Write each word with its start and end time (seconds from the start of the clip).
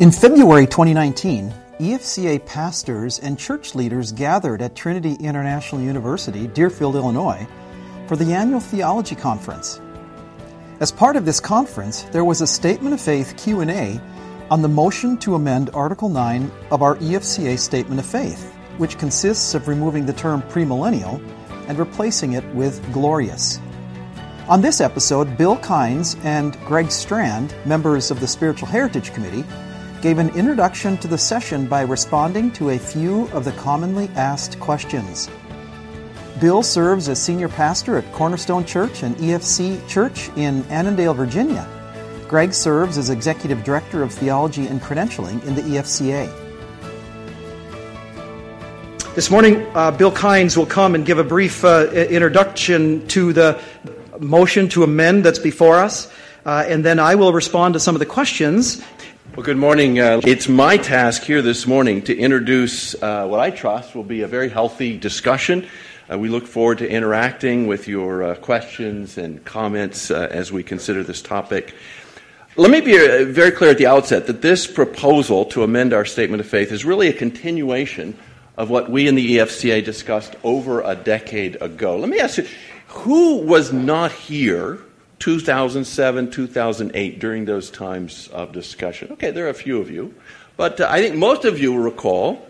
In 0.00 0.12
February 0.12 0.68
2019, 0.68 1.52
EFCA 1.80 2.46
pastors 2.46 3.18
and 3.18 3.36
church 3.36 3.74
leaders 3.74 4.12
gathered 4.12 4.62
at 4.62 4.76
Trinity 4.76 5.14
International 5.14 5.80
University, 5.80 6.46
Deerfield, 6.46 6.94
Illinois, 6.94 7.48
for 8.06 8.14
the 8.14 8.32
annual 8.32 8.60
theology 8.60 9.16
conference. 9.16 9.80
As 10.78 10.92
part 10.92 11.16
of 11.16 11.24
this 11.24 11.40
conference, 11.40 12.02
there 12.12 12.24
was 12.24 12.40
a 12.40 12.46
statement 12.46 12.94
of 12.94 13.00
faith 13.00 13.36
Q&A 13.36 14.00
on 14.52 14.62
the 14.62 14.68
motion 14.68 15.16
to 15.16 15.34
amend 15.34 15.70
Article 15.74 16.08
9 16.08 16.48
of 16.70 16.80
our 16.80 16.94
EFCA 16.98 17.58
statement 17.58 17.98
of 17.98 18.06
faith, 18.06 18.54
which 18.76 18.98
consists 18.98 19.54
of 19.54 19.66
removing 19.66 20.06
the 20.06 20.12
term 20.12 20.42
premillennial 20.42 21.20
and 21.66 21.76
replacing 21.76 22.34
it 22.34 22.44
with 22.54 22.80
glorious. 22.92 23.58
On 24.48 24.60
this 24.60 24.80
episode, 24.80 25.36
Bill 25.36 25.56
Kynes 25.56 26.16
and 26.24 26.56
Greg 26.66 26.92
Strand, 26.92 27.52
members 27.66 28.12
of 28.12 28.20
the 28.20 28.28
Spiritual 28.28 28.68
Heritage 28.68 29.12
Committee, 29.12 29.44
gave 30.00 30.18
an 30.18 30.28
introduction 30.36 30.96
to 30.98 31.08
the 31.08 31.18
session 31.18 31.66
by 31.66 31.82
responding 31.82 32.52
to 32.52 32.70
a 32.70 32.78
few 32.78 33.26
of 33.28 33.44
the 33.44 33.52
commonly 33.52 34.08
asked 34.14 34.58
questions. 34.60 35.28
Bill 36.40 36.62
serves 36.62 37.08
as 37.08 37.20
senior 37.20 37.48
pastor 37.48 37.98
at 37.98 38.12
Cornerstone 38.12 38.64
Church 38.64 39.02
and 39.02 39.16
EFC 39.16 39.86
Church 39.88 40.28
in 40.36 40.62
Annandale, 40.70 41.14
Virginia. 41.14 41.66
Greg 42.28 42.52
serves 42.52 42.96
as 42.96 43.10
executive 43.10 43.64
director 43.64 44.04
of 44.04 44.12
theology 44.12 44.68
and 44.68 44.80
credentialing 44.80 45.44
in 45.44 45.56
the 45.56 45.62
EFCA. 45.62 46.32
This 49.16 49.32
morning, 49.32 49.66
uh, 49.74 49.90
Bill 49.90 50.12
Kynes 50.12 50.56
will 50.56 50.66
come 50.66 50.94
and 50.94 51.04
give 51.04 51.18
a 51.18 51.24
brief 51.24 51.64
uh, 51.64 51.88
introduction 51.90 53.04
to 53.08 53.32
the 53.32 53.60
motion 54.20 54.68
to 54.68 54.84
amend 54.84 55.24
that's 55.24 55.40
before 55.40 55.76
us, 55.76 56.12
uh, 56.46 56.64
and 56.68 56.84
then 56.84 57.00
I 57.00 57.16
will 57.16 57.32
respond 57.32 57.74
to 57.74 57.80
some 57.80 57.96
of 57.96 57.98
the 57.98 58.06
questions 58.06 58.80
well, 59.38 59.44
good 59.44 59.56
morning. 59.56 60.00
Uh, 60.00 60.20
it's 60.24 60.48
my 60.48 60.76
task 60.76 61.22
here 61.22 61.42
this 61.42 61.64
morning 61.64 62.02
to 62.02 62.18
introduce 62.18 63.00
uh, 63.00 63.24
what 63.24 63.38
I 63.38 63.50
trust 63.50 63.94
will 63.94 64.02
be 64.02 64.22
a 64.22 64.26
very 64.26 64.48
healthy 64.48 64.98
discussion. 64.98 65.64
Uh, 66.10 66.18
we 66.18 66.28
look 66.28 66.44
forward 66.44 66.78
to 66.78 66.90
interacting 66.90 67.68
with 67.68 67.86
your 67.86 68.24
uh, 68.24 68.34
questions 68.34 69.16
and 69.16 69.44
comments 69.44 70.10
uh, 70.10 70.26
as 70.32 70.50
we 70.50 70.64
consider 70.64 71.04
this 71.04 71.22
topic. 71.22 71.72
Let 72.56 72.72
me 72.72 72.80
be 72.80 72.96
uh, 72.96 73.26
very 73.26 73.52
clear 73.52 73.70
at 73.70 73.78
the 73.78 73.86
outset 73.86 74.26
that 74.26 74.42
this 74.42 74.66
proposal 74.66 75.44
to 75.44 75.62
amend 75.62 75.92
our 75.92 76.04
statement 76.04 76.40
of 76.40 76.48
faith 76.48 76.72
is 76.72 76.84
really 76.84 77.06
a 77.06 77.12
continuation 77.12 78.18
of 78.56 78.70
what 78.70 78.90
we 78.90 79.06
in 79.06 79.14
the 79.14 79.36
EFCA 79.36 79.84
discussed 79.84 80.34
over 80.42 80.80
a 80.80 80.96
decade 80.96 81.62
ago. 81.62 81.96
Let 81.96 82.08
me 82.08 82.18
ask 82.18 82.38
you 82.38 82.48
who 82.88 83.36
was 83.36 83.72
not 83.72 84.10
here 84.10 84.80
2007, 85.18 86.30
2008, 86.30 87.18
during 87.18 87.44
those 87.44 87.70
times 87.70 88.28
of 88.28 88.52
discussion. 88.52 89.12
Okay, 89.12 89.30
there 89.30 89.46
are 89.46 89.50
a 89.50 89.54
few 89.54 89.80
of 89.80 89.90
you, 89.90 90.14
but 90.56 90.80
uh, 90.80 90.88
I 90.90 91.00
think 91.00 91.16
most 91.16 91.44
of 91.44 91.58
you 91.58 91.76
recall 91.80 92.46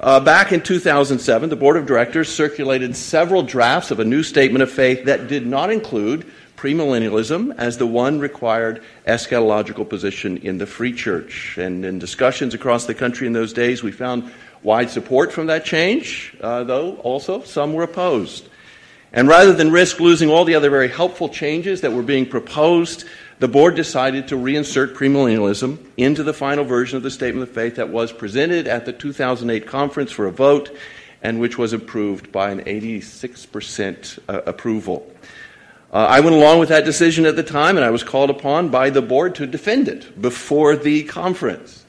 uh, 0.00 0.20
back 0.20 0.52
in 0.52 0.60
2007, 0.60 1.50
the 1.50 1.56
Board 1.56 1.76
of 1.76 1.84
Directors 1.84 2.28
circulated 2.28 2.94
several 2.94 3.42
drafts 3.42 3.90
of 3.90 3.98
a 3.98 4.04
new 4.04 4.22
statement 4.22 4.62
of 4.62 4.70
faith 4.70 5.06
that 5.06 5.26
did 5.26 5.44
not 5.44 5.72
include 5.72 6.24
premillennialism 6.56 7.54
as 7.56 7.78
the 7.78 7.86
one 7.86 8.20
required 8.20 8.82
eschatological 9.06 9.88
position 9.88 10.36
in 10.38 10.58
the 10.58 10.66
Free 10.66 10.92
Church. 10.92 11.58
And 11.58 11.84
in 11.84 11.98
discussions 11.98 12.54
across 12.54 12.86
the 12.86 12.94
country 12.94 13.26
in 13.26 13.32
those 13.32 13.52
days, 13.52 13.82
we 13.82 13.90
found 13.90 14.30
wide 14.62 14.90
support 14.90 15.32
from 15.32 15.48
that 15.48 15.64
change, 15.64 16.36
uh, 16.40 16.62
though 16.62 16.96
also 16.96 17.42
some 17.42 17.72
were 17.72 17.82
opposed. 17.82 18.48
And 19.12 19.26
rather 19.28 19.52
than 19.52 19.70
risk 19.70 20.00
losing 20.00 20.28
all 20.28 20.44
the 20.44 20.54
other 20.54 20.70
very 20.70 20.88
helpful 20.88 21.28
changes 21.28 21.80
that 21.80 21.92
were 21.92 22.02
being 22.02 22.26
proposed, 22.26 23.04
the 23.38 23.48
board 23.48 23.74
decided 23.74 24.28
to 24.28 24.36
reinsert 24.36 24.94
premillennialism 24.94 25.78
into 25.96 26.22
the 26.22 26.34
final 26.34 26.64
version 26.64 26.96
of 26.96 27.02
the 27.02 27.10
Statement 27.10 27.48
of 27.48 27.54
Faith 27.54 27.76
that 27.76 27.88
was 27.88 28.12
presented 28.12 28.66
at 28.66 28.84
the 28.84 28.92
2008 28.92 29.66
conference 29.66 30.10
for 30.10 30.26
a 30.26 30.32
vote 30.32 30.76
and 31.22 31.40
which 31.40 31.58
was 31.58 31.72
approved 31.72 32.30
by 32.30 32.50
an 32.50 32.60
86% 32.60 34.18
uh, 34.28 34.42
approval. 34.46 35.10
Uh, 35.92 35.96
I 35.96 36.20
went 36.20 36.36
along 36.36 36.58
with 36.58 36.68
that 36.68 36.84
decision 36.84 37.26
at 37.26 37.34
the 37.34 37.42
time, 37.42 37.76
and 37.76 37.84
I 37.84 37.90
was 37.90 38.04
called 38.04 38.30
upon 38.30 38.68
by 38.68 38.90
the 38.90 39.02
board 39.02 39.34
to 39.36 39.46
defend 39.46 39.88
it 39.88 40.20
before 40.20 40.76
the 40.76 41.04
conference. 41.04 41.84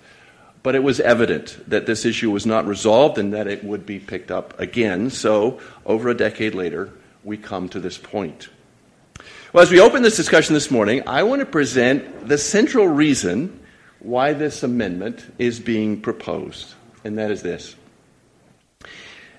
But 0.64 0.76
it 0.76 0.84
was 0.84 1.00
evident 1.00 1.70
that 1.70 1.86
this 1.86 2.06
issue 2.06 2.32
was 2.32 2.46
not 2.46 2.66
resolved 2.66 3.18
and 3.18 3.34
that 3.34 3.48
it 3.48 3.64
would 3.64 3.86
be 3.86 4.00
picked 4.00 4.32
up 4.32 4.60
again. 4.60 5.10
So, 5.10 5.60
over 5.86 6.10
a 6.10 6.14
decade 6.14 6.56
later, 6.56 6.92
we 7.30 7.38
come 7.38 7.70
to 7.70 7.80
this 7.80 7.98
point. 7.98 8.50
Well, 9.54 9.64
as 9.64 9.72
we 9.72 9.80
open 9.80 10.02
this 10.02 10.18
discussion 10.18 10.56
this 10.56 10.72
morning, 10.72 11.08
I 11.08 11.24
want 11.24 11.42
to 11.42 11.46
present 11.46 12.28
the 12.28 12.40
central 12.40 12.88
reason 12.88 13.60
why 14.00 14.34
this 14.34 14.64
amendment 14.64 15.24
is 15.38 15.60
being 15.60 16.02
proposed, 16.02 16.74
and 17.04 17.18
that 17.20 17.30
is 17.30 17.44
this. 17.44 17.76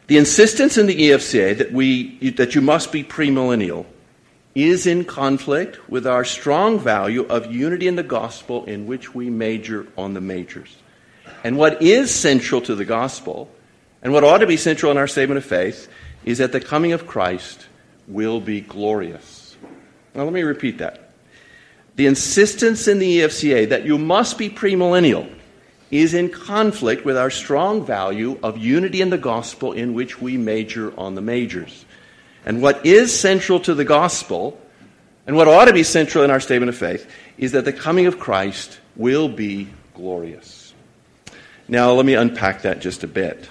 The 0.06 0.18
insistence 0.18 0.78
in 0.78 0.86
the 0.86 1.10
EFCA 1.10 1.58
that, 1.58 1.72
we, 1.72 2.30
that 2.30 2.54
you 2.54 2.60
must 2.60 2.92
be 2.92 3.02
premillennial 3.02 3.86
is 4.54 4.86
in 4.86 5.04
conflict 5.04 5.88
with 5.88 6.06
our 6.06 6.24
strong 6.24 6.78
value 6.78 7.24
of 7.26 7.52
unity 7.52 7.88
in 7.88 7.96
the 7.96 8.02
gospel 8.02 8.64
in 8.66 8.86
which 8.86 9.14
we 9.14 9.30
major 9.30 9.86
on 9.96 10.14
the 10.14 10.20
majors. 10.20 10.76
And 11.42 11.56
what 11.56 11.82
is 11.82 12.14
central 12.14 12.60
to 12.62 12.74
the 12.74 12.84
gospel, 12.84 13.50
and 14.02 14.12
what 14.12 14.24
ought 14.24 14.38
to 14.38 14.46
be 14.46 14.56
central 14.56 14.92
in 14.92 14.98
our 14.98 15.08
statement 15.08 15.38
of 15.38 15.44
faith, 15.44 15.88
is 16.24 16.38
that 16.38 16.52
the 16.52 16.60
coming 16.60 16.92
of 16.92 17.06
Christ 17.06 17.66
will 18.10 18.40
be 18.40 18.60
glorious. 18.60 19.56
Now, 20.14 20.24
let 20.24 20.32
me 20.32 20.42
repeat 20.42 20.78
that. 20.78 21.10
The 21.96 22.06
insistence 22.06 22.88
in 22.88 22.98
the 22.98 23.20
EFCA 23.20 23.68
that 23.70 23.84
you 23.84 23.98
must 23.98 24.38
be 24.38 24.50
premillennial 24.50 25.32
is 25.90 26.14
in 26.14 26.28
conflict 26.28 27.04
with 27.04 27.16
our 27.16 27.30
strong 27.30 27.84
value 27.84 28.38
of 28.42 28.56
unity 28.58 29.00
in 29.00 29.10
the 29.10 29.18
gospel 29.18 29.72
in 29.72 29.92
which 29.94 30.20
we 30.20 30.36
major 30.36 30.98
on 30.98 31.14
the 31.14 31.20
majors. 31.20 31.84
And 32.44 32.62
what 32.62 32.86
is 32.86 33.18
central 33.18 33.60
to 33.60 33.74
the 33.74 33.84
gospel, 33.84 34.58
and 35.26 35.36
what 35.36 35.48
ought 35.48 35.66
to 35.66 35.72
be 35.72 35.82
central 35.82 36.24
in 36.24 36.30
our 36.30 36.40
statement 36.40 36.70
of 36.70 36.76
faith, 36.76 37.10
is 37.38 37.52
that 37.52 37.64
the 37.64 37.72
coming 37.72 38.06
of 38.06 38.18
Christ 38.18 38.78
will 38.96 39.28
be 39.28 39.68
glorious. 39.94 40.72
Now, 41.68 41.92
let 41.92 42.06
me 42.06 42.14
unpack 42.14 42.62
that 42.62 42.80
just 42.80 43.04
a 43.04 43.08
bit. 43.08 43.48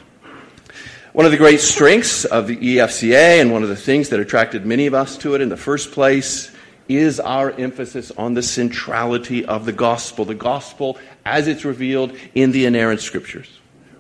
One 1.20 1.26
of 1.26 1.34
the 1.34 1.38
great 1.38 1.60
strengths 1.60 2.24
of 2.24 2.48
the 2.48 2.56
EFCA, 2.56 3.42
and 3.42 3.52
one 3.52 3.62
of 3.62 3.68
the 3.68 3.76
things 3.76 4.08
that 4.08 4.22
attracted 4.22 4.66
many 4.66 4.88
of 4.88 4.94
us 4.94 5.18
to 5.18 5.36
it 5.36 5.42
in 5.42 5.50
the 5.50 5.58
first 5.58 5.92
place, 5.92 6.50
is 6.88 7.20
our 7.20 7.52
emphasis 7.52 8.10
on 8.12 8.36
the 8.36 8.42
centrality 8.42 9.44
of 9.44 9.66
the 9.66 9.74
gospel, 9.74 10.24
the 10.24 10.34
gospel 10.34 10.98
as 11.26 11.50
it's 11.50 11.66
revealed 11.66 12.16
in 12.36 12.54
the 12.54 12.64
inerrant 12.66 13.02
scriptures. 13.02 13.50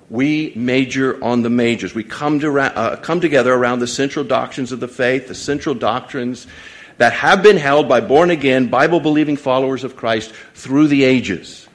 We 0.09 0.53
major 0.56 1.22
on 1.22 1.41
the 1.41 1.50
majors. 1.50 1.94
We 1.94 2.06
come, 2.06 2.40
to, 2.40 2.58
uh, 2.58 2.96
come 2.96 3.19
together 3.19 3.53
around 3.53 3.79
the 3.79 3.88
central 3.88 4.24
doctrines 4.24 4.72
of 4.72 4.79
the 4.79 4.88
faith, 4.88 5.28
the 5.28 5.35
central 5.35 5.75
doctrines 5.75 6.47
that 7.00 7.12
have 7.12 7.44
been 7.44 7.58
held 7.58 7.90
by 7.90 8.00
born 8.00 8.29
again, 8.29 8.68
Bible 8.68 9.02
believing 9.02 9.35
followers 9.35 9.84
of 9.84 9.97
Christ 9.97 10.31
through 10.53 10.88
the 10.88 11.03
ages. 11.03 11.68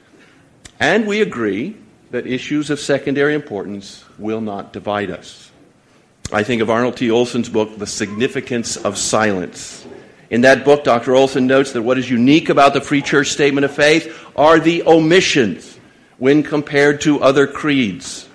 And 0.79 1.05
we 1.05 1.21
agree 1.21 1.77
that 2.09 2.25
issues 2.25 2.71
of 2.71 2.79
secondary 2.79 3.35
importance 3.35 4.04
will 4.17 4.41
not 4.41 4.73
divide 4.73 5.11
us. 5.11 5.51
I 6.31 6.43
think 6.43 6.61
of 6.61 6.69
Arnold 6.69 6.97
T. 6.97 7.11
Olson's 7.11 7.49
book, 7.49 7.77
The 7.77 7.87
Significance 7.87 8.77
of 8.77 8.97
Silence. 8.97 9.85
In 10.29 10.41
that 10.41 10.65
book, 10.65 10.83
Dr. 10.83 11.15
Olson 11.15 11.45
notes 11.45 11.73
that 11.73 11.83
what 11.83 11.99
is 11.99 12.09
unique 12.09 12.49
about 12.49 12.73
the 12.73 12.81
Free 12.81 13.01
Church 13.01 13.29
Statement 13.29 13.63
of 13.63 13.75
Faith 13.75 14.27
are 14.35 14.59
the 14.59 14.83
omissions 14.83 15.77
when 16.17 16.41
compared 16.41 17.01
to 17.01 17.21
other 17.21 17.45
creeds. 17.45 18.27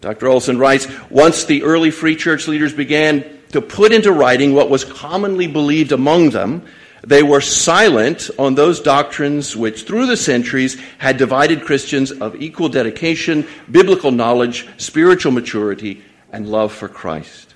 Dr. 0.00 0.28
Olson 0.28 0.58
writes 0.58 0.88
Once 1.10 1.44
the 1.44 1.62
early 1.62 1.90
Free 1.90 2.16
Church 2.16 2.48
leaders 2.48 2.72
began 2.72 3.24
to 3.52 3.60
put 3.60 3.92
into 3.92 4.12
writing 4.12 4.52
what 4.52 4.70
was 4.70 4.84
commonly 4.84 5.46
believed 5.46 5.92
among 5.92 6.30
them, 6.30 6.66
they 7.06 7.22
were 7.22 7.40
silent 7.40 8.30
on 8.38 8.54
those 8.54 8.80
doctrines 8.80 9.56
which, 9.56 9.84
through 9.84 10.06
the 10.06 10.16
centuries, 10.16 10.80
had 10.98 11.16
divided 11.16 11.64
Christians 11.64 12.10
of 12.10 12.36
equal 12.36 12.68
dedication, 12.68 13.46
biblical 13.70 14.10
knowledge, 14.10 14.66
spiritual 14.78 15.32
maturity, 15.32 16.02
and 16.32 16.48
love 16.48 16.72
for 16.72 16.88
Christ. 16.88 17.54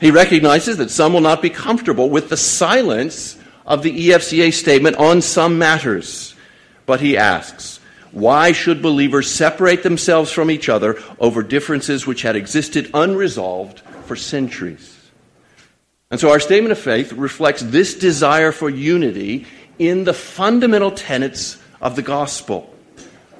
He 0.00 0.10
recognizes 0.10 0.76
that 0.76 0.90
some 0.90 1.12
will 1.12 1.20
not 1.20 1.42
be 1.42 1.50
comfortable 1.50 2.10
with 2.10 2.28
the 2.28 2.36
silence 2.36 3.36
of 3.64 3.82
the 3.82 4.08
EFCA 4.08 4.52
statement 4.52 4.96
on 4.96 5.22
some 5.22 5.58
matters. 5.58 6.34
But 6.84 7.00
he 7.00 7.16
asks, 7.16 7.80
why 8.12 8.52
should 8.52 8.80
believers 8.80 9.30
separate 9.30 9.82
themselves 9.82 10.30
from 10.30 10.50
each 10.50 10.68
other 10.68 11.02
over 11.18 11.42
differences 11.42 12.06
which 12.06 12.22
had 12.22 12.36
existed 12.36 12.90
unresolved 12.94 13.80
for 14.06 14.16
centuries? 14.16 14.95
And 16.10 16.20
so 16.20 16.30
our 16.30 16.40
statement 16.40 16.72
of 16.72 16.78
faith 16.78 17.12
reflects 17.12 17.62
this 17.62 17.94
desire 17.94 18.52
for 18.52 18.70
unity 18.70 19.46
in 19.78 20.04
the 20.04 20.14
fundamental 20.14 20.90
tenets 20.90 21.58
of 21.80 21.96
the 21.96 22.02
gospel. 22.02 22.72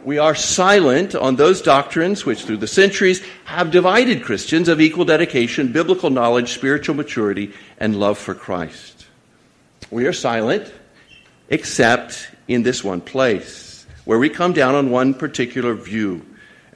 We 0.04 0.18
are 0.18 0.34
silent 0.34 1.14
on 1.14 1.36
those 1.36 1.62
doctrines 1.62 2.24
which, 2.24 2.44
through 2.44 2.58
the 2.58 2.66
centuries, 2.66 3.24
have 3.44 3.70
divided 3.70 4.22
Christians 4.22 4.68
of 4.68 4.80
equal 4.80 5.04
dedication, 5.04 5.72
biblical 5.72 6.10
knowledge, 6.10 6.52
spiritual 6.52 6.94
maturity, 6.94 7.52
and 7.78 7.98
love 7.98 8.18
for 8.18 8.34
Christ. 8.34 9.06
We 9.90 10.06
are 10.06 10.12
silent 10.12 10.72
except 11.48 12.30
in 12.48 12.62
this 12.62 12.84
one 12.84 13.00
place. 13.00 13.66
where 14.06 14.18
we 14.20 14.30
come 14.30 14.52
down 14.52 14.74
on 14.74 14.90
one 14.90 15.12
particular 15.12 15.74
view. 15.74 16.24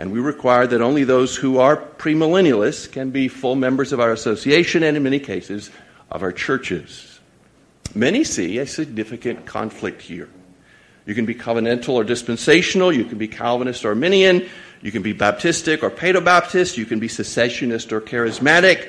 And 0.00 0.12
we 0.12 0.18
require 0.18 0.66
that 0.66 0.80
only 0.80 1.04
those 1.04 1.36
who 1.36 1.58
are 1.58 1.76
premillennialists 1.76 2.90
can 2.90 3.10
be 3.10 3.28
full 3.28 3.54
members 3.54 3.92
of 3.92 4.00
our 4.00 4.12
association 4.12 4.82
and, 4.82 4.96
in 4.96 5.02
many 5.02 5.20
cases, 5.20 5.70
of 6.10 6.22
our 6.22 6.32
churches. 6.32 7.20
Many 7.94 8.24
see 8.24 8.56
a 8.56 8.66
significant 8.66 9.44
conflict 9.44 10.00
here. 10.00 10.30
You 11.04 11.14
can 11.14 11.26
be 11.26 11.34
covenantal 11.34 11.90
or 11.90 12.04
dispensational, 12.04 12.94
you 12.94 13.04
can 13.04 13.18
be 13.18 13.28
Calvinist 13.28 13.84
or 13.84 13.90
Arminian, 13.90 14.48
you 14.80 14.90
can 14.90 15.02
be 15.02 15.12
Baptistic 15.12 15.82
or 15.82 15.90
Paedobaptist, 15.90 16.78
you 16.78 16.86
can 16.86 16.98
be 16.98 17.08
cessationist 17.08 17.92
or 17.92 18.00
charismatic, 18.00 18.88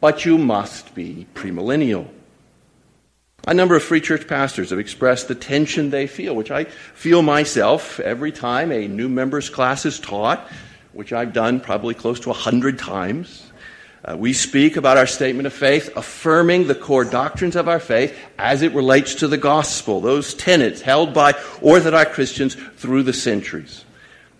but 0.00 0.24
you 0.24 0.38
must 0.38 0.94
be 0.94 1.26
premillennial. 1.34 2.06
A 3.46 3.54
number 3.54 3.76
of 3.76 3.82
free 3.82 4.00
church 4.00 4.26
pastors 4.26 4.70
have 4.70 4.78
expressed 4.78 5.28
the 5.28 5.34
tension 5.34 5.90
they 5.90 6.06
feel, 6.06 6.34
which 6.34 6.50
I 6.50 6.64
feel 6.64 7.22
myself 7.22 8.00
every 8.00 8.32
time 8.32 8.72
a 8.72 8.88
new 8.88 9.08
members 9.08 9.48
class 9.48 9.86
is 9.86 10.00
taught, 10.00 10.46
which 10.92 11.12
I've 11.12 11.32
done 11.32 11.60
probably 11.60 11.94
close 11.94 12.20
to 12.20 12.30
a 12.30 12.34
hundred 12.34 12.78
times. 12.78 13.50
Uh, 14.04 14.16
we 14.16 14.32
speak 14.32 14.76
about 14.76 14.96
our 14.96 15.06
statement 15.06 15.46
of 15.46 15.52
faith, 15.52 15.90
affirming 15.96 16.66
the 16.66 16.74
core 16.74 17.04
doctrines 17.04 17.56
of 17.56 17.68
our 17.68 17.80
faith 17.80 18.16
as 18.38 18.62
it 18.62 18.74
relates 18.74 19.14
to 19.16 19.28
the 19.28 19.36
gospel, 19.36 20.00
those 20.00 20.34
tenets 20.34 20.80
held 20.80 21.14
by 21.14 21.34
Orthodox 21.62 22.14
Christians 22.14 22.54
through 22.54 23.04
the 23.04 23.12
centuries. 23.12 23.84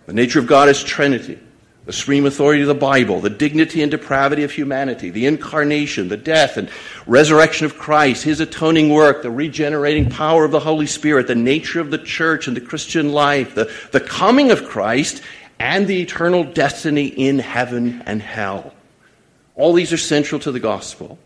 The 0.05 0.13
nature 0.13 0.39
of 0.39 0.47
God 0.47 0.69
is 0.69 0.83
Trinity 0.83 1.39
the 1.89 1.93
supreme 1.93 2.27
authority 2.27 2.61
of 2.61 2.67
the 2.67 2.75
Bible, 2.75 3.19
the 3.19 3.31
dignity 3.31 3.81
and 3.81 3.89
depravity 3.89 4.43
of 4.43 4.51
humanity, 4.51 5.09
the 5.09 5.25
incarnation, 5.25 6.07
the 6.07 6.15
death 6.15 6.55
and 6.55 6.69
resurrection 7.07 7.65
of 7.65 7.79
Christ, 7.79 8.23
his 8.23 8.39
atoning 8.39 8.89
work, 8.89 9.23
the 9.23 9.31
regenerating 9.31 10.07
power 10.07 10.45
of 10.45 10.51
the 10.51 10.59
Holy 10.59 10.85
Spirit, 10.85 11.25
the 11.25 11.33
nature 11.33 11.79
of 11.79 11.89
the 11.89 11.97
church 11.97 12.47
and 12.47 12.55
the 12.55 12.61
Christian 12.61 13.11
life, 13.11 13.55
the, 13.55 13.73
the 13.91 13.99
coming 13.99 14.51
of 14.51 14.65
Christ, 14.65 15.23
and 15.57 15.87
the 15.87 15.99
eternal 15.99 16.43
destiny 16.43 17.07
in 17.07 17.39
heaven 17.39 18.03
and 18.05 18.21
hell. 18.21 18.71
All 19.55 19.73
these 19.73 19.91
are 19.91 19.97
central 19.97 20.39
to 20.41 20.51
the 20.51 20.59
gospel 20.59 21.17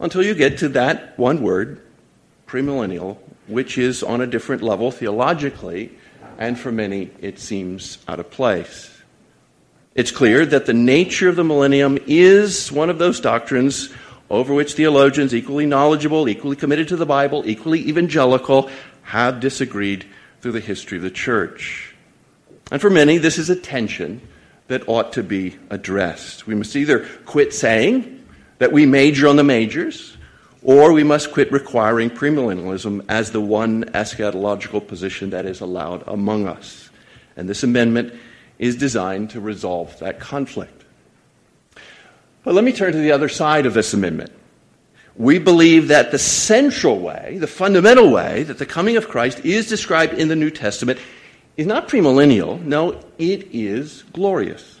until 0.00 0.24
you 0.24 0.34
get 0.34 0.58
to 0.58 0.68
that 0.70 1.16
one 1.16 1.42
word, 1.42 1.80
premillennial, 2.48 3.18
which 3.46 3.78
is 3.78 4.02
on 4.02 4.20
a 4.20 4.26
different 4.26 4.62
level 4.62 4.90
theologically, 4.90 5.92
and 6.38 6.58
for 6.58 6.72
many 6.72 7.12
it 7.20 7.38
seems 7.38 7.98
out 8.08 8.18
of 8.18 8.32
place. 8.32 8.91
It's 9.94 10.10
clear 10.10 10.46
that 10.46 10.64
the 10.66 10.72
nature 10.72 11.28
of 11.28 11.36
the 11.36 11.44
millennium 11.44 11.98
is 12.06 12.72
one 12.72 12.88
of 12.88 12.98
those 12.98 13.20
doctrines 13.20 13.90
over 14.30 14.54
which 14.54 14.72
theologians, 14.72 15.34
equally 15.34 15.66
knowledgeable, 15.66 16.26
equally 16.28 16.56
committed 16.56 16.88
to 16.88 16.96
the 16.96 17.04
Bible, 17.04 17.42
equally 17.46 17.86
evangelical, 17.86 18.70
have 19.02 19.40
disagreed 19.40 20.06
through 20.40 20.52
the 20.52 20.60
history 20.60 20.96
of 20.96 21.02
the 21.02 21.10
church. 21.10 21.94
And 22.70 22.80
for 22.80 22.88
many, 22.88 23.18
this 23.18 23.36
is 23.36 23.50
a 23.50 23.56
tension 23.56 24.22
that 24.68 24.88
ought 24.88 25.12
to 25.12 25.22
be 25.22 25.58
addressed. 25.68 26.46
We 26.46 26.54
must 26.54 26.74
either 26.74 27.06
quit 27.26 27.52
saying 27.52 28.24
that 28.58 28.72
we 28.72 28.86
major 28.86 29.28
on 29.28 29.36
the 29.36 29.44
majors, 29.44 30.16
or 30.62 30.94
we 30.94 31.04
must 31.04 31.32
quit 31.32 31.52
requiring 31.52 32.08
premillennialism 32.08 33.04
as 33.10 33.32
the 33.32 33.40
one 33.42 33.84
eschatological 33.84 34.86
position 34.86 35.30
that 35.30 35.44
is 35.44 35.60
allowed 35.60 36.04
among 36.06 36.46
us. 36.46 36.88
And 37.36 37.46
this 37.46 37.62
amendment 37.62 38.14
is 38.62 38.76
designed 38.76 39.28
to 39.28 39.40
resolve 39.40 39.98
that 39.98 40.20
conflict. 40.20 40.84
But 42.44 42.54
let 42.54 42.62
me 42.62 42.72
turn 42.72 42.92
to 42.92 42.98
the 42.98 43.10
other 43.10 43.28
side 43.28 43.66
of 43.66 43.74
this 43.74 43.92
amendment. 43.92 44.30
We 45.16 45.40
believe 45.40 45.88
that 45.88 46.12
the 46.12 46.18
central 46.18 47.00
way, 47.00 47.38
the 47.40 47.48
fundamental 47.48 48.12
way 48.12 48.44
that 48.44 48.58
the 48.58 48.64
coming 48.64 48.96
of 48.96 49.08
Christ 49.08 49.40
is 49.40 49.68
described 49.68 50.14
in 50.14 50.28
the 50.28 50.36
New 50.36 50.50
Testament 50.50 51.00
is 51.56 51.66
not 51.66 51.88
premillennial. 51.88 52.62
No, 52.62 53.00
it 53.18 53.48
is 53.52 54.04
glorious. 54.12 54.80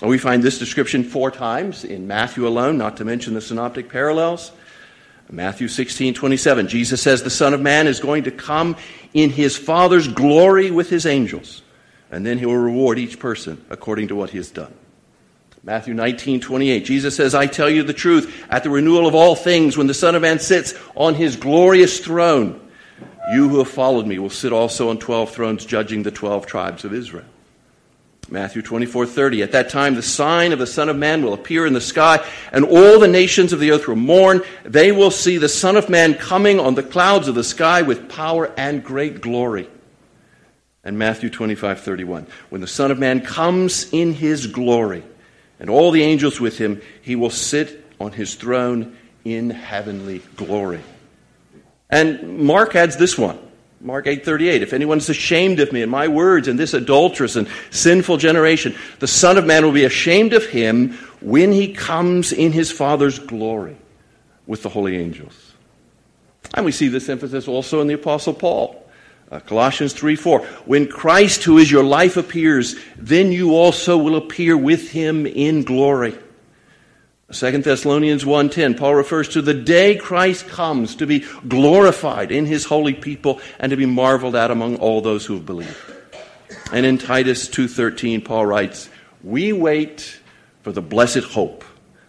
We 0.00 0.16
find 0.16 0.42
this 0.42 0.58
description 0.58 1.04
four 1.04 1.30
times 1.30 1.84
in 1.84 2.06
Matthew 2.06 2.48
alone, 2.48 2.78
not 2.78 2.96
to 2.96 3.04
mention 3.04 3.34
the 3.34 3.42
synoptic 3.42 3.90
parallels. 3.90 4.50
Matthew 5.30 5.68
16, 5.68 6.14
27, 6.14 6.68
Jesus 6.68 7.02
says, 7.02 7.22
The 7.22 7.28
Son 7.28 7.52
of 7.52 7.60
Man 7.60 7.86
is 7.86 8.00
going 8.00 8.24
to 8.24 8.30
come 8.30 8.76
in 9.12 9.28
his 9.28 9.58
Father's 9.58 10.08
glory 10.08 10.70
with 10.70 10.88
his 10.88 11.04
angels 11.04 11.60
and 12.10 12.24
then 12.24 12.38
he 12.38 12.46
will 12.46 12.56
reward 12.56 12.98
each 12.98 13.18
person 13.18 13.64
according 13.70 14.08
to 14.08 14.14
what 14.14 14.30
he 14.30 14.38
has 14.38 14.50
done. 14.50 14.72
Matthew 15.62 15.92
19, 15.92 16.40
28. 16.40 16.84
Jesus 16.84 17.16
says, 17.16 17.34
I 17.34 17.46
tell 17.46 17.68
you 17.68 17.82
the 17.82 17.92
truth, 17.92 18.46
at 18.48 18.62
the 18.62 18.70
renewal 18.70 19.06
of 19.06 19.14
all 19.14 19.34
things, 19.34 19.76
when 19.76 19.86
the 19.86 19.94
Son 19.94 20.14
of 20.14 20.22
Man 20.22 20.38
sits 20.38 20.74
on 20.94 21.14
his 21.14 21.36
glorious 21.36 22.00
throne, 22.00 22.60
you 23.32 23.48
who 23.48 23.58
have 23.58 23.68
followed 23.68 24.06
me 24.06 24.18
will 24.18 24.30
sit 24.30 24.52
also 24.52 24.88
on 24.88 24.98
12 24.98 25.30
thrones, 25.30 25.66
judging 25.66 26.02
the 26.02 26.10
12 26.10 26.46
tribes 26.46 26.84
of 26.84 26.94
Israel. 26.94 27.26
Matthew 28.30 28.62
24, 28.62 29.06
30. 29.06 29.42
At 29.42 29.52
that 29.52 29.70
time, 29.70 29.94
the 29.94 30.02
sign 30.02 30.52
of 30.52 30.58
the 30.58 30.66
Son 30.66 30.88
of 30.88 30.96
Man 30.96 31.22
will 31.22 31.34
appear 31.34 31.66
in 31.66 31.72
the 31.72 31.80
sky, 31.80 32.24
and 32.52 32.64
all 32.64 32.98
the 32.98 33.08
nations 33.08 33.52
of 33.52 33.60
the 33.60 33.72
earth 33.72 33.88
will 33.88 33.96
mourn. 33.96 34.42
They 34.64 34.92
will 34.92 35.10
see 35.10 35.38
the 35.38 35.48
Son 35.48 35.76
of 35.76 35.88
Man 35.88 36.14
coming 36.14 36.60
on 36.60 36.74
the 36.74 36.82
clouds 36.82 37.28
of 37.28 37.34
the 37.34 37.44
sky 37.44 37.82
with 37.82 38.08
power 38.08 38.52
and 38.56 38.84
great 38.84 39.20
glory 39.20 39.68
and 40.84 40.98
Matthew 40.98 41.30
25, 41.30 41.80
31. 41.80 42.26
When 42.48 42.60
the 42.60 42.66
Son 42.66 42.90
of 42.90 42.98
Man 42.98 43.20
comes 43.20 43.92
in 43.92 44.14
his 44.14 44.46
glory 44.46 45.02
and 45.60 45.68
all 45.68 45.90
the 45.90 46.02
angels 46.02 46.40
with 46.40 46.58
him, 46.58 46.80
he 47.02 47.16
will 47.16 47.30
sit 47.30 47.84
on 48.00 48.12
his 48.12 48.34
throne 48.34 48.96
in 49.24 49.50
heavenly 49.50 50.20
glory. 50.36 50.82
And 51.90 52.38
Mark 52.40 52.74
adds 52.76 52.96
this 52.96 53.18
one. 53.18 53.38
Mark 53.80 54.06
8:38 54.06 54.62
If 54.62 54.72
anyone's 54.72 55.08
ashamed 55.08 55.60
of 55.60 55.72
me 55.72 55.82
and 55.82 55.90
my 55.90 56.08
words 56.08 56.48
in 56.48 56.56
this 56.56 56.74
adulterous 56.74 57.36
and 57.36 57.48
sinful 57.70 58.16
generation 58.16 58.74
the 58.98 59.06
son 59.06 59.38
of 59.38 59.46
man 59.46 59.64
will 59.64 59.72
be 59.72 59.84
ashamed 59.84 60.32
of 60.32 60.46
him 60.46 60.94
when 61.20 61.52
he 61.52 61.72
comes 61.72 62.32
in 62.32 62.50
his 62.50 62.72
father's 62.72 63.18
glory 63.20 63.76
with 64.46 64.62
the 64.62 64.68
holy 64.68 64.96
angels. 64.96 65.52
And 66.54 66.64
we 66.64 66.72
see 66.72 66.88
this 66.88 67.08
emphasis 67.08 67.46
also 67.46 67.80
in 67.80 67.86
the 67.86 67.94
apostle 67.94 68.34
Paul. 68.34 68.87
Uh, 69.30 69.40
Colossians 69.40 69.92
3 69.92 70.16
4. 70.16 70.40
When 70.64 70.86
Christ, 70.88 71.44
who 71.44 71.58
is 71.58 71.70
your 71.70 71.84
life, 71.84 72.16
appears, 72.16 72.76
then 72.96 73.30
you 73.30 73.54
also 73.54 73.98
will 73.98 74.16
appear 74.16 74.56
with 74.56 74.90
him 74.90 75.26
in 75.26 75.64
glory. 75.64 76.16
2 77.30 77.62
Thessalonians 77.62 78.24
1:10 78.24 78.74
Paul 78.74 78.94
refers 78.94 79.28
to 79.28 79.42
the 79.42 79.52
day 79.52 79.96
Christ 79.96 80.48
comes 80.48 80.96
to 80.96 81.06
be 81.06 81.26
glorified 81.46 82.32
in 82.32 82.46
his 82.46 82.64
holy 82.64 82.94
people 82.94 83.38
and 83.58 83.68
to 83.68 83.76
be 83.76 83.84
marveled 83.84 84.34
at 84.34 84.50
among 84.50 84.76
all 84.76 85.02
those 85.02 85.26
who 85.26 85.34
have 85.34 85.44
believed. 85.44 85.76
And 86.72 86.86
in 86.86 86.96
Titus 86.96 87.46
2:13 87.46 88.22
Paul 88.22 88.46
writes, 88.46 88.88
"We 89.22 89.52
wait 89.52 90.20
for 90.62 90.72
the 90.72 90.80
blessed 90.80 91.24
hope, 91.34 91.64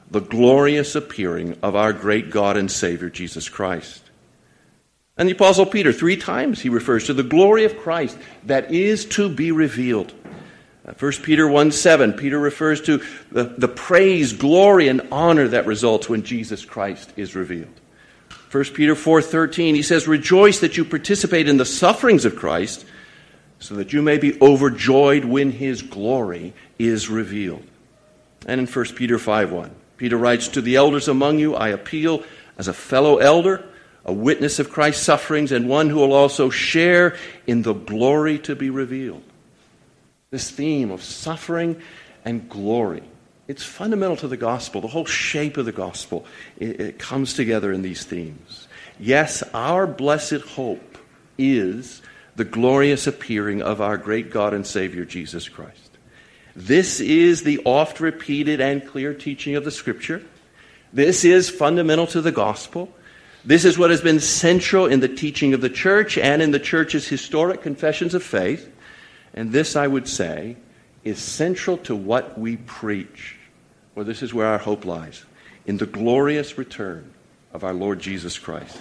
the 0.10 0.22
glorious 0.22 0.96
appearing 0.96 1.58
of 1.62 1.76
our 1.76 1.92
great 1.92 2.30
God 2.30 2.56
and 2.56 2.72
Savior 2.72 3.10
Jesus 3.10 3.50
Christ." 3.50 4.09
And 5.20 5.28
the 5.28 5.34
Apostle 5.34 5.66
Peter, 5.66 5.92
three 5.92 6.16
times 6.16 6.62
he 6.62 6.70
refers 6.70 7.08
to 7.08 7.14
the 7.14 7.24
glory 7.24 7.66
of 7.66 7.78
Christ 7.78 8.18
that 8.46 8.72
is 8.72 9.04
to 9.08 9.28
be 9.28 9.52
revealed. 9.52 10.14
1 10.84 10.96
uh, 10.98 11.12
Peter 11.22 11.46
1 11.46 11.74
7, 11.74 12.14
Peter 12.14 12.40
refers 12.40 12.82
to 12.84 13.04
the, 13.30 13.44
the 13.44 13.68
praise, 13.68 14.32
glory, 14.32 14.88
and 14.88 15.10
honor 15.12 15.50
that 15.50 15.66
results 15.66 16.08
when 16.08 16.24
Jesus 16.24 16.64
Christ 16.64 17.12
is 17.18 17.36
revealed. 17.36 17.80
1 18.50 18.64
Peter 18.74 18.96
4:13 18.96 19.76
he 19.76 19.84
says 19.84 20.08
rejoice 20.08 20.62
that 20.62 20.78
you 20.78 20.86
participate 20.86 21.48
in 21.48 21.58
the 21.58 21.66
sufferings 21.66 22.26
of 22.26 22.36
Christ 22.36 22.86
so 23.60 23.76
that 23.76 23.94
you 23.94 24.02
may 24.02 24.18
be 24.18 24.42
overjoyed 24.42 25.26
when 25.26 25.52
his 25.52 25.84
glory 25.84 26.54
is 26.80 27.10
revealed. 27.10 27.66
And 28.48 28.60
in 28.60 28.66
1 28.66 28.86
Peter 28.96 29.20
5 29.20 29.52
1, 29.52 29.72
Peter 29.98 30.18
writes 30.18 30.48
to 30.48 30.62
the 30.62 30.78
elders 30.78 31.08
among 31.10 31.40
you 31.40 31.56
I 31.56 31.68
appeal 31.68 32.24
as 32.58 32.70
a 32.70 32.74
fellow 32.74 33.18
elder 33.18 33.69
a 34.10 34.12
witness 34.12 34.58
of 34.58 34.72
Christ's 34.72 35.04
sufferings, 35.04 35.52
and 35.52 35.70
one 35.70 35.88
who 35.88 35.98
will 35.98 36.14
also 36.14 36.50
share 36.50 37.16
in 37.46 37.62
the 37.62 37.74
glory 37.74 38.40
to 38.40 38.56
be 38.56 38.72
revealed. 38.72 39.22
This 40.32 40.50
theme 40.50 40.90
of 40.90 41.04
suffering 41.04 41.80
and 42.26 42.50
glory. 42.50 43.04
It's 43.48 43.64
fundamental 43.64 44.18
to 44.18 44.28
the 44.28 44.36
gospel. 44.36 44.82
The 44.82 44.88
whole 44.88 45.06
shape 45.06 45.58
of 45.58 45.66
the 45.66 45.72
gospel 45.72 46.26
it, 46.58 46.82
it 46.82 47.00
comes 47.00 47.36
together 47.36 47.72
in 47.72 47.84
these 47.84 48.04
themes. 48.04 48.68
Yes, 49.00 49.44
our 49.54 49.86
blessed 49.86 50.42
hope 50.42 50.98
is 51.38 52.02
the 52.36 52.46
glorious 52.46 53.06
appearing 53.06 53.62
of 53.62 53.80
our 53.80 53.98
great 53.98 54.32
God 54.32 54.56
and 54.56 54.66
Savior 54.66 55.06
Jesus 55.06 55.48
Christ. 55.48 55.98
This 56.56 57.00
is 57.00 57.44
the 57.44 57.62
oft 57.64 58.00
repeated 58.00 58.60
and 58.60 58.86
clear 58.88 59.14
teaching 59.14 59.56
of 59.56 59.66
the 59.66 59.72
Scripture. 59.72 60.24
This 60.92 61.24
is 61.24 61.48
fundamental 61.48 62.08
to 62.08 62.22
the 62.22 62.32
gospel. 62.32 62.92
This 63.46 63.64
is 63.66 63.78
what 63.78 63.90
has 63.90 64.02
been 64.02 64.20
central 64.20 64.86
in 64.86 65.00
the 65.00 65.08
teaching 65.08 65.54
of 65.54 65.62
the 65.62 65.70
church 65.70 66.18
and 66.18 66.42
in 66.42 66.52
the 66.52 66.60
church's 66.60 67.08
historic 67.08 67.62
confessions 67.62 68.14
of 68.14 68.24
faith. 68.24 68.70
And 69.34 69.52
this, 69.52 69.76
I 69.76 69.88
would 69.88 70.08
say, 70.08 70.58
is 71.04 71.20
central 71.20 71.78
to 71.78 71.96
what 71.96 72.38
we 72.38 72.58
preach. 72.58 73.38
Well, 73.96 74.06
this 74.06 74.22
is 74.22 74.34
where 74.34 74.48
our 74.48 74.58
hope 74.58 74.86
lies 74.86 75.24
in 75.66 75.78
the 75.78 75.86
glorious 75.86 76.58
return 76.58 77.14
of 77.54 77.64
our 77.64 77.74
Lord 77.74 78.00
Jesus 78.00 78.38
Christ. 78.38 78.78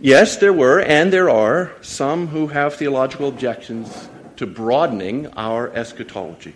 Yes, 0.00 0.36
there 0.36 0.52
were, 0.52 0.80
and 0.80 1.12
there 1.12 1.30
are, 1.30 1.72
some 1.80 2.26
who 2.28 2.48
have 2.48 2.74
theological 2.74 3.28
objections 3.28 4.08
to 4.36 4.46
broadening 4.46 5.26
our 5.28 5.70
eschatology. 5.70 6.54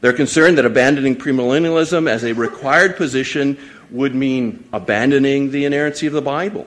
They're 0.00 0.12
concerned 0.12 0.56
that 0.58 0.64
abandoning 0.64 1.16
premillennialism 1.16 2.08
as 2.08 2.24
a 2.24 2.32
required 2.32 2.96
position 2.96 3.58
would 3.90 4.14
mean 4.14 4.68
abandoning 4.72 5.50
the 5.50 5.64
inerrancy 5.64 6.06
of 6.06 6.12
the 6.12 6.22
Bible, 6.22 6.66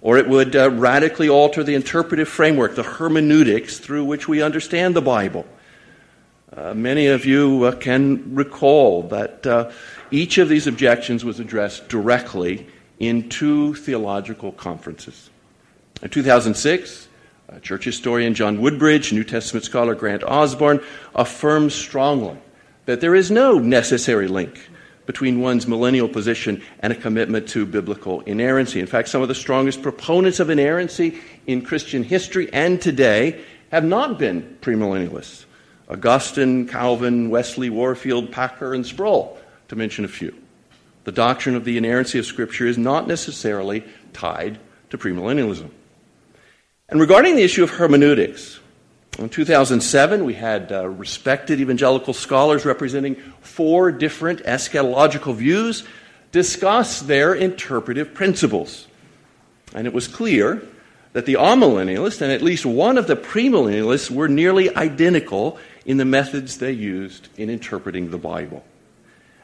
or 0.00 0.18
it 0.18 0.28
would 0.28 0.56
uh, 0.56 0.70
radically 0.70 1.28
alter 1.28 1.62
the 1.62 1.74
interpretive 1.74 2.28
framework, 2.28 2.74
the 2.74 2.82
hermeneutics 2.82 3.78
through 3.78 4.04
which 4.04 4.28
we 4.28 4.42
understand 4.42 4.96
the 4.96 5.02
Bible. 5.02 5.46
Uh, 6.54 6.74
many 6.74 7.06
of 7.06 7.24
you 7.24 7.64
uh, 7.64 7.72
can 7.72 8.34
recall 8.34 9.04
that 9.04 9.46
uh, 9.46 9.70
each 10.10 10.38
of 10.38 10.48
these 10.48 10.66
objections 10.66 11.24
was 11.24 11.40
addressed 11.40 11.88
directly 11.88 12.66
in 12.98 13.28
two 13.28 13.74
theological 13.74 14.52
conferences. 14.52 15.30
In 16.02 16.10
2006, 16.10 17.08
church 17.62 17.84
historian 17.84 18.34
John 18.34 18.60
Woodbridge, 18.60 19.12
New 19.12 19.24
Testament 19.24 19.64
scholar 19.64 19.94
Grant 19.94 20.24
Osborne 20.24 20.80
affirmed 21.14 21.72
strongly 21.72 22.36
that 22.86 23.00
there 23.00 23.14
is 23.14 23.30
no 23.30 23.58
necessary 23.58 24.28
link 24.28 24.68
between 25.06 25.40
one's 25.40 25.66
millennial 25.66 26.08
position 26.08 26.62
and 26.80 26.92
a 26.92 26.96
commitment 26.96 27.48
to 27.48 27.66
biblical 27.66 28.20
inerrancy. 28.22 28.80
In 28.80 28.86
fact, 28.86 29.08
some 29.08 29.22
of 29.22 29.28
the 29.28 29.34
strongest 29.34 29.82
proponents 29.82 30.40
of 30.40 30.50
inerrancy 30.50 31.18
in 31.46 31.62
Christian 31.62 32.04
history 32.04 32.52
and 32.52 32.80
today 32.80 33.40
have 33.70 33.84
not 33.84 34.18
been 34.18 34.58
premillennialists. 34.60 35.44
Augustine, 35.88 36.66
Calvin, 36.66 37.30
Wesley, 37.30 37.68
Warfield, 37.68 38.30
Packer, 38.30 38.74
and 38.74 38.86
Sproul, 38.86 39.38
to 39.68 39.76
mention 39.76 40.04
a 40.04 40.08
few. 40.08 40.34
The 41.04 41.12
doctrine 41.12 41.56
of 41.56 41.64
the 41.64 41.76
inerrancy 41.76 42.18
of 42.18 42.26
Scripture 42.26 42.66
is 42.66 42.78
not 42.78 43.08
necessarily 43.08 43.84
tied 44.12 44.58
to 44.90 44.98
premillennialism. 44.98 45.70
And 46.88 47.00
regarding 47.00 47.34
the 47.34 47.42
issue 47.42 47.64
of 47.64 47.70
hermeneutics, 47.70 48.60
in 49.18 49.28
2007, 49.28 50.24
we 50.24 50.34
had 50.34 50.72
uh, 50.72 50.88
respected 50.88 51.60
evangelical 51.60 52.14
scholars 52.14 52.64
representing 52.64 53.16
four 53.40 53.92
different 53.92 54.42
eschatological 54.44 55.34
views 55.34 55.84
discuss 56.32 57.00
their 57.00 57.34
interpretive 57.34 58.14
principles. 58.14 58.86
And 59.74 59.86
it 59.86 59.92
was 59.92 60.08
clear 60.08 60.62
that 61.12 61.26
the 61.26 61.34
amillennialists 61.34 62.22
and 62.22 62.32
at 62.32 62.40
least 62.40 62.64
one 62.64 62.96
of 62.96 63.06
the 63.06 63.16
premillennialists 63.16 64.10
were 64.10 64.28
nearly 64.28 64.74
identical 64.74 65.58
in 65.84 65.98
the 65.98 66.06
methods 66.06 66.56
they 66.56 66.72
used 66.72 67.28
in 67.36 67.50
interpreting 67.50 68.10
the 68.10 68.18
Bible. 68.18 68.64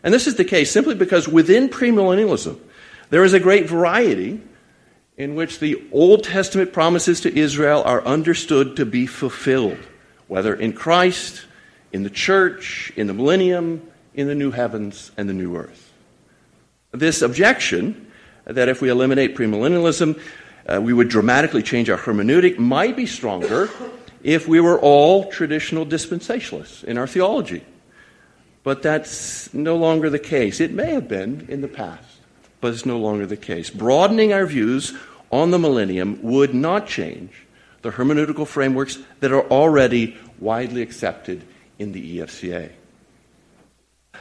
And 0.02 0.14
this 0.14 0.26
is 0.26 0.36
the 0.36 0.44
case 0.44 0.70
simply 0.70 0.94
because 0.94 1.28
within 1.28 1.68
premillennialism, 1.68 2.58
there 3.10 3.24
is 3.24 3.34
a 3.34 3.40
great 3.40 3.68
variety 3.68 4.40
in 5.18 5.34
which 5.34 5.58
the 5.58 5.84
Old 5.90 6.22
Testament 6.22 6.72
promises 6.72 7.20
to 7.22 7.36
Israel 7.36 7.82
are 7.84 8.02
understood 8.04 8.76
to 8.76 8.86
be 8.86 9.04
fulfilled, 9.06 9.78
whether 10.28 10.54
in 10.54 10.72
Christ, 10.72 11.44
in 11.92 12.04
the 12.04 12.10
church, 12.10 12.92
in 12.96 13.08
the 13.08 13.12
millennium, 13.12 13.82
in 14.14 14.28
the 14.28 14.34
new 14.36 14.52
heavens 14.52 15.10
and 15.16 15.28
the 15.28 15.34
new 15.34 15.56
earth. 15.56 15.92
This 16.92 17.20
objection 17.20 18.10
that 18.44 18.68
if 18.68 18.80
we 18.80 18.88
eliminate 18.88 19.36
premillennialism, 19.36 20.20
uh, 20.66 20.80
we 20.80 20.92
would 20.92 21.08
dramatically 21.08 21.62
change 21.62 21.90
our 21.90 21.98
hermeneutic 21.98 22.56
might 22.58 22.96
be 22.96 23.04
stronger 23.04 23.68
if 24.22 24.46
we 24.46 24.60
were 24.60 24.78
all 24.80 25.30
traditional 25.30 25.84
dispensationalists 25.84 26.84
in 26.84 26.96
our 26.96 27.06
theology. 27.06 27.64
But 28.62 28.82
that's 28.82 29.52
no 29.52 29.76
longer 29.76 30.10
the 30.10 30.18
case. 30.18 30.60
It 30.60 30.72
may 30.72 30.92
have 30.92 31.08
been 31.08 31.46
in 31.48 31.60
the 31.60 31.68
past 31.68 32.17
but 32.60 32.72
it's 32.72 32.86
no 32.86 32.98
longer 32.98 33.26
the 33.26 33.36
case. 33.36 33.70
Broadening 33.70 34.32
our 34.32 34.46
views 34.46 34.94
on 35.30 35.50
the 35.50 35.58
millennium 35.58 36.18
would 36.22 36.54
not 36.54 36.86
change 36.86 37.32
the 37.82 37.90
hermeneutical 37.90 38.46
frameworks 38.46 38.98
that 39.20 39.32
are 39.32 39.46
already 39.48 40.16
widely 40.38 40.82
accepted 40.82 41.42
in 41.78 41.92
the 41.92 42.18
EFCA. 42.18 42.70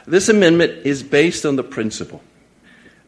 This 0.06 0.28
amendment 0.28 0.86
is 0.86 1.02
based 1.02 1.44
on 1.44 1.56
the 1.56 1.64
principle 1.64 2.22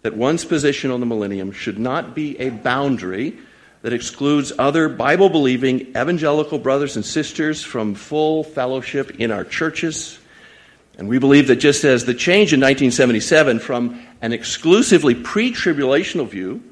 that 0.02 0.16
one's 0.16 0.44
position 0.44 0.90
on 0.90 1.00
the 1.00 1.06
millennium 1.06 1.52
should 1.52 1.78
not 1.78 2.14
be 2.14 2.38
a 2.40 2.50
boundary 2.50 3.38
that 3.82 3.92
excludes 3.92 4.52
other 4.58 4.88
Bible 4.88 5.28
believing 5.28 5.80
evangelical 5.88 6.58
brothers 6.58 6.96
and 6.96 7.04
sisters 7.04 7.62
from 7.62 7.94
full 7.94 8.44
fellowship 8.44 9.18
in 9.18 9.30
our 9.30 9.44
churches. 9.44 10.18
And 11.00 11.09
we 11.09 11.19
believe 11.19 11.47
that 11.47 11.57
just 11.57 11.83
as 11.85 12.04
the 12.04 12.12
change 12.12 12.52
in 12.52 12.61
1977 12.61 13.59
from 13.61 13.99
an 14.21 14.35
exclusively 14.35 15.14
pre 15.14 15.50
tribulational 15.50 16.28
view 16.28 16.62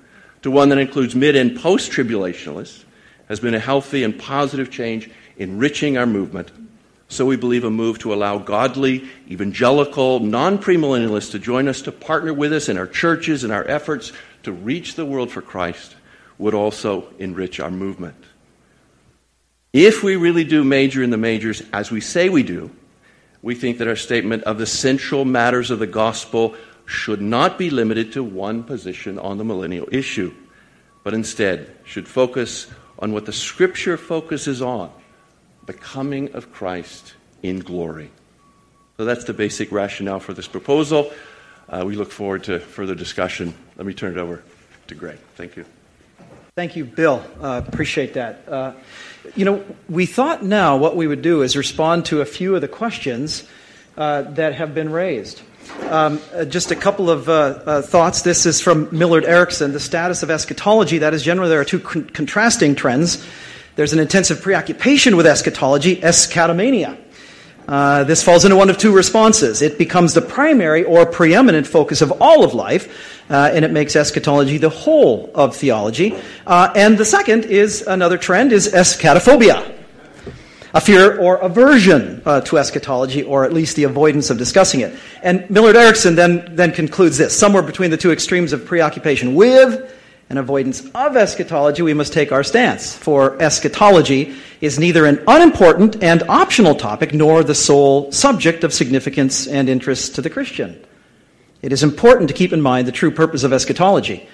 to 0.43 0.51
one 0.51 0.69
that 0.69 0.77
includes 0.77 1.15
mid 1.15 1.35
and 1.35 1.59
post 1.59 1.91
tribulationalists 1.91 2.85
has 3.29 3.41
been 3.41 3.55
a 3.55 3.59
healthy 3.59 4.05
and 4.05 4.19
positive 4.19 4.71
change, 4.71 5.11
enriching 5.39 5.97
our 5.97 6.05
movement. 6.05 6.53
So 7.09 7.25
we 7.25 7.37
believe 7.37 7.65
a 7.65 7.71
move 7.71 8.01
to 8.01 8.13
allow 8.13 8.37
godly, 8.37 9.09
evangelical, 9.31 10.21
non 10.21 10.59
premillennialists 10.59 11.31
to 11.31 11.39
join 11.39 11.67
us, 11.67 11.81
to 11.83 11.91
partner 11.91 12.35
with 12.35 12.53
us 12.53 12.69
in 12.69 12.77
our 12.77 12.87
churches 12.87 13.45
and 13.45 13.53
our 13.53 13.67
efforts 13.67 14.13
to 14.43 14.53
reach 14.53 14.95
the 14.95 15.07
world 15.07 15.31
for 15.31 15.41
Christ 15.41 15.97
would 16.37 16.53
also 16.53 17.09
enrich 17.19 17.61
our 17.61 17.71
movement. 17.71 18.23
If 19.73 20.03
we 20.03 20.17
really 20.17 20.45
do 20.45 20.65
major 20.65 21.03
in 21.03 21.09
the 21.09 21.17
majors, 21.17 21.63
as 21.73 21.91
we 21.91 22.03
say 22.03 22.29
we 22.29 22.43
do, 22.43 22.71
we 23.43 23.55
think 23.55 23.79
that 23.79 23.89
our 23.89 23.97
statement 23.97 24.45
of 24.45 24.59
the 24.59 24.67
central 24.67 25.25
matters 25.25 25.71
of 25.71 25.79
the 25.79 25.87
gospel 25.87 26.55
should 26.87 27.21
not 27.21 27.59
be 27.59 27.71
limited 27.71 28.13
to 28.13 28.25
one 28.25 28.63
position 28.63 29.19
on 29.19 29.39
the 29.39 29.45
millennial 29.45 29.89
issue, 29.93 30.35
but 31.05 31.15
instead 31.15 31.71
should 31.85 32.09
focus 32.09 32.67
on 32.99 33.13
what 33.13 33.27
the 33.27 33.33
scripture 33.33 33.97
focuses 33.97 34.63
on 34.63 34.91
the 35.67 35.75
coming 35.75 36.33
of 36.35 36.53
Christ 36.53 37.15
in 37.43 37.61
glory. 37.61 38.11
So 38.97 39.05
that's 39.05 39.25
the 39.25 39.35
basic 39.35 39.71
rationale 39.71 40.19
for 40.19 40.33
this 40.33 40.49
proposal. 40.49 41.13
Uh, 41.69 41.85
we 41.87 41.95
look 41.95 42.11
forward 42.11 42.45
to 42.45 42.59
further 42.59 42.95
discussion. 42.95 43.55
Let 43.77 43.87
me 43.87 43.95
turn 43.95 44.13
it 44.13 44.19
over 44.19 44.43
to 44.89 44.95
Greg. 44.95 45.19
Thank 45.37 45.57
you. 45.57 45.67
Thank 46.59 46.75
you, 46.75 46.85
Bill. 46.85 47.23
Uh, 47.41 47.63
appreciate 47.65 48.15
that. 48.15 48.43
Uh, 48.49 48.73
you 49.37 49.45
know, 49.45 49.65
we 49.89 50.07
thought 50.07 50.43
now 50.43 50.77
what 50.77 50.97
we 50.97 51.07
would 51.07 51.23
do 51.23 51.43
is 51.43 51.57
respond 51.57 52.07
to 52.07 52.21
a 52.21 52.25
few 52.25 52.57
of 52.57 52.61
the 52.63 52.67
questions 52.67 53.45
uh, 53.97 54.23
that 54.23 54.57
have 54.57 54.75
been 54.75 54.91
raised. 54.91 55.41
Um, 55.83 56.21
uh, 56.35 56.45
just 56.45 56.73
a 56.73 56.75
couple 56.75 57.11
of 57.11 57.29
uh, 57.29 57.33
uh, 57.33 57.83
thoughts. 57.83 58.23
This 58.23 58.45
is 58.45 58.61
from 58.61 58.89
Millard 58.91 59.25
Erickson. 59.25 59.71
The 59.71 59.79
status 59.79 60.25
of 60.25 60.33
eschatology, 60.33 60.99
that 60.99 61.15
is, 61.15 61.23
generally 61.23 61.49
there 61.49 61.61
are 61.61 61.65
two 61.65 61.79
con- 61.79 62.11
contrasting 62.11 62.75
trends. 62.75 63.25
There's 63.77 63.93
an 63.93 64.01
intensive 64.01 64.43
preoccupation 64.43 65.15
with 65.15 65.27
eschatology, 65.27 66.01
eschatomania. 66.01 66.99
Uh, 67.69 68.03
this 68.05 68.23
falls 68.23 68.47
into 68.47 68.57
one 68.57 68.71
of 68.71 68.79
two 68.79 68.93
responses. 68.93 69.61
It 69.61 69.77
becomes 69.77 70.15
the 70.15 70.23
primary 70.23 70.85
or 70.85 71.05
preeminent 71.05 71.67
focus 71.67 72.01
of 72.01 72.11
all 72.23 72.43
of 72.43 72.55
life, 72.55 73.23
uh, 73.31 73.51
and 73.53 73.63
it 73.63 73.71
makes 73.71 73.95
eschatology 73.95 74.57
the 74.57 74.71
whole 74.71 75.31
of 75.35 75.55
theology. 75.55 76.17
Uh, 76.47 76.73
and 76.75 76.97
the 76.97 77.05
second 77.05 77.45
is 77.45 77.83
another 77.83 78.17
trend 78.17 78.53
is 78.53 78.73
eschatophobia 78.73 79.75
a 80.75 80.81
fear 80.81 81.19
or 81.19 81.37
aversion 81.37 82.23
uh, 82.27 82.41
to 82.43 82.59
eschatology, 82.59 83.23
or 83.23 83.45
at 83.45 83.53
least 83.53 83.77
the 83.77 83.85
avoidance 83.85 84.31
of 84.31 84.39
discussing 84.39 84.81
it. 84.81 84.95
And 85.23 85.49
Millard 85.51 85.77
Erickson 85.77 86.15
then, 86.15 86.55
then 86.55 86.73
concludes 86.73 87.17
this 87.17 87.37
somewhere 87.37 87.63
between 87.63 87.91
the 87.91 87.97
two 87.97 88.13
extremes 88.13 88.53
of 88.53 88.67
preoccupation 88.67 89.35
with 89.35 89.95
and 90.31 90.39
avoidance 90.39 90.85
of 90.95 91.17
eschatology, 91.17 91.83
we 91.83 91.95
must 91.95 92.13
take 92.13 92.33
our 92.33 92.45
stance. 92.45 92.95
For 92.95 93.41
eschatology 93.41 94.35
is 94.61 94.79
neither 94.79 95.07
an 95.07 95.23
unimportant 95.27 96.03
and 96.03 96.23
optional 96.25 96.75
topic 96.75 97.15
nor 97.15 97.43
the 97.43 97.55
sole 97.55 98.13
subject 98.13 98.63
of 98.63 98.75
significance 98.75 99.47
and 99.47 99.69
interest 99.69 100.15
to 100.17 100.23
the 100.23 100.31
Christian. 100.31 100.85
It 101.63 101.73
is 101.73 101.83
important 101.83 102.29
to 102.29 102.35
keep 102.35 102.53
in 102.53 102.61
mind 102.61 102.87
the 102.87 102.93
true 102.93 103.11
purpose 103.11 103.43
of 103.43 103.53
eschatology. 103.53 104.29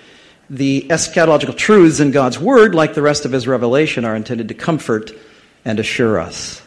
The 0.50 0.86
eschatological 0.90 1.56
truths 1.56 2.00
in 2.00 2.10
God's 2.10 2.38
Word, 2.38 2.74
like 2.74 2.94
the 2.94 3.02
rest 3.02 3.24
of 3.24 3.32
His 3.32 3.46
revelation, 3.46 4.04
are 4.04 4.16
intended 4.16 4.48
to 4.48 4.54
comfort 4.54 5.12
and 5.64 5.78
assure 5.78 6.20
us. 6.20 6.60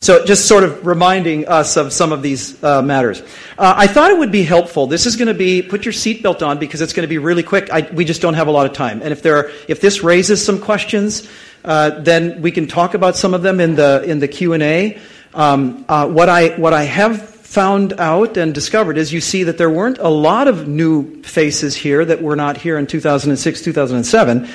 So, 0.00 0.24
just 0.24 0.46
sort 0.46 0.62
of 0.62 0.86
reminding 0.86 1.48
us 1.48 1.76
of 1.76 1.92
some 1.92 2.12
of 2.12 2.22
these 2.22 2.62
uh, 2.62 2.82
matters. 2.82 3.20
Uh, 3.58 3.74
I 3.76 3.88
thought 3.88 4.12
it 4.12 4.18
would 4.18 4.30
be 4.30 4.44
helpful. 4.44 4.86
This 4.86 5.06
is 5.06 5.16
going 5.16 5.26
to 5.26 5.34
be 5.34 5.60
put 5.60 5.84
your 5.84 5.92
seatbelt 5.92 6.46
on 6.46 6.60
because 6.60 6.80
it's 6.80 6.92
going 6.92 7.02
to 7.02 7.08
be 7.08 7.18
really 7.18 7.42
quick. 7.42 7.68
I, 7.72 7.80
we 7.92 8.04
just 8.04 8.22
don't 8.22 8.34
have 8.34 8.46
a 8.46 8.52
lot 8.52 8.66
of 8.66 8.74
time, 8.74 9.02
and 9.02 9.10
if 9.10 9.22
there, 9.22 9.36
are, 9.36 9.50
if 9.66 9.80
this 9.80 10.04
raises 10.04 10.44
some 10.44 10.60
questions, 10.60 11.28
uh, 11.64 11.90
then 12.00 12.40
we 12.42 12.52
can 12.52 12.68
talk 12.68 12.94
about 12.94 13.16
some 13.16 13.34
of 13.34 13.42
them 13.42 13.58
in 13.58 13.74
the 13.74 14.04
in 14.04 14.20
the 14.20 14.28
Q 14.28 14.52
and 14.52 14.62
A. 14.62 14.98
Um, 15.34 15.84
uh, 15.88 16.06
what 16.06 16.28
I 16.28 16.50
what 16.50 16.72
I 16.72 16.84
have 16.84 17.20
found 17.20 17.94
out 17.94 18.36
and 18.36 18.54
discovered 18.54 18.98
is 18.98 19.12
you 19.12 19.20
see 19.20 19.42
that 19.44 19.58
there 19.58 19.70
weren't 19.70 19.98
a 19.98 20.08
lot 20.08 20.46
of 20.46 20.68
new 20.68 21.22
faces 21.22 21.74
here 21.74 22.04
that 22.04 22.22
were 22.22 22.36
not 22.36 22.56
here 22.58 22.78
in 22.78 22.86
2006, 22.86 23.62
2007. 23.62 24.48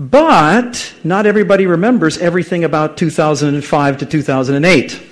But 0.00 0.94
not 1.04 1.26
everybody 1.26 1.66
remembers 1.66 2.16
everything 2.16 2.64
about 2.64 2.96
2005 2.96 3.98
to 3.98 4.06
2008. 4.06 5.02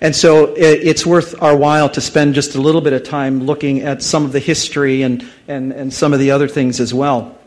And 0.00 0.16
so 0.16 0.52
it's 0.56 1.06
worth 1.06 1.40
our 1.40 1.56
while 1.56 1.88
to 1.90 2.00
spend 2.00 2.34
just 2.34 2.56
a 2.56 2.60
little 2.60 2.80
bit 2.80 2.94
of 2.94 3.04
time 3.04 3.44
looking 3.44 3.82
at 3.82 4.02
some 4.02 4.24
of 4.24 4.32
the 4.32 4.40
history 4.40 5.02
and, 5.02 5.24
and, 5.46 5.70
and 5.70 5.94
some 5.94 6.12
of 6.12 6.18
the 6.18 6.32
other 6.32 6.48
things 6.48 6.80
as 6.80 6.92
well. 6.92 7.38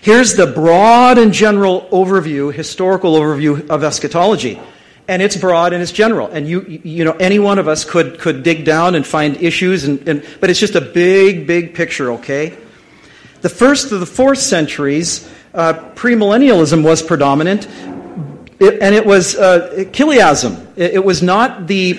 Here's 0.00 0.36
the 0.36 0.46
broad 0.46 1.18
and 1.18 1.32
general 1.32 1.88
overview, 1.90 2.54
historical 2.54 3.14
overview 3.16 3.68
of 3.68 3.82
eschatology. 3.82 4.60
And 5.08 5.20
it's 5.20 5.36
broad 5.36 5.72
and 5.72 5.82
it's 5.82 5.90
general. 5.90 6.28
And 6.28 6.46
you, 6.46 6.60
you 6.60 7.04
know, 7.04 7.16
any 7.18 7.40
one 7.40 7.58
of 7.58 7.66
us 7.66 7.84
could, 7.84 8.20
could 8.20 8.44
dig 8.44 8.64
down 8.64 8.94
and 8.94 9.04
find 9.04 9.36
issues, 9.42 9.82
and, 9.82 10.08
and, 10.08 10.24
but 10.38 10.48
it's 10.48 10.60
just 10.60 10.76
a 10.76 10.80
big, 10.80 11.48
big 11.48 11.74
picture, 11.74 12.12
okay? 12.12 12.56
The 13.40 13.48
first 13.48 13.88
to 13.88 13.98
the 13.98 14.06
fourth 14.06 14.38
centuries, 14.38 15.28
uh, 15.54 15.74
premillennialism 15.94 16.82
was 16.82 17.02
predominant, 17.02 17.66
it, 18.60 18.80
and 18.80 18.94
it 18.94 19.06
was 19.06 19.36
uh, 19.36 19.84
chiliasm. 19.92 20.68
It, 20.76 20.94
it 20.94 21.04
was 21.04 21.22
not 21.22 21.66
the 21.66 21.98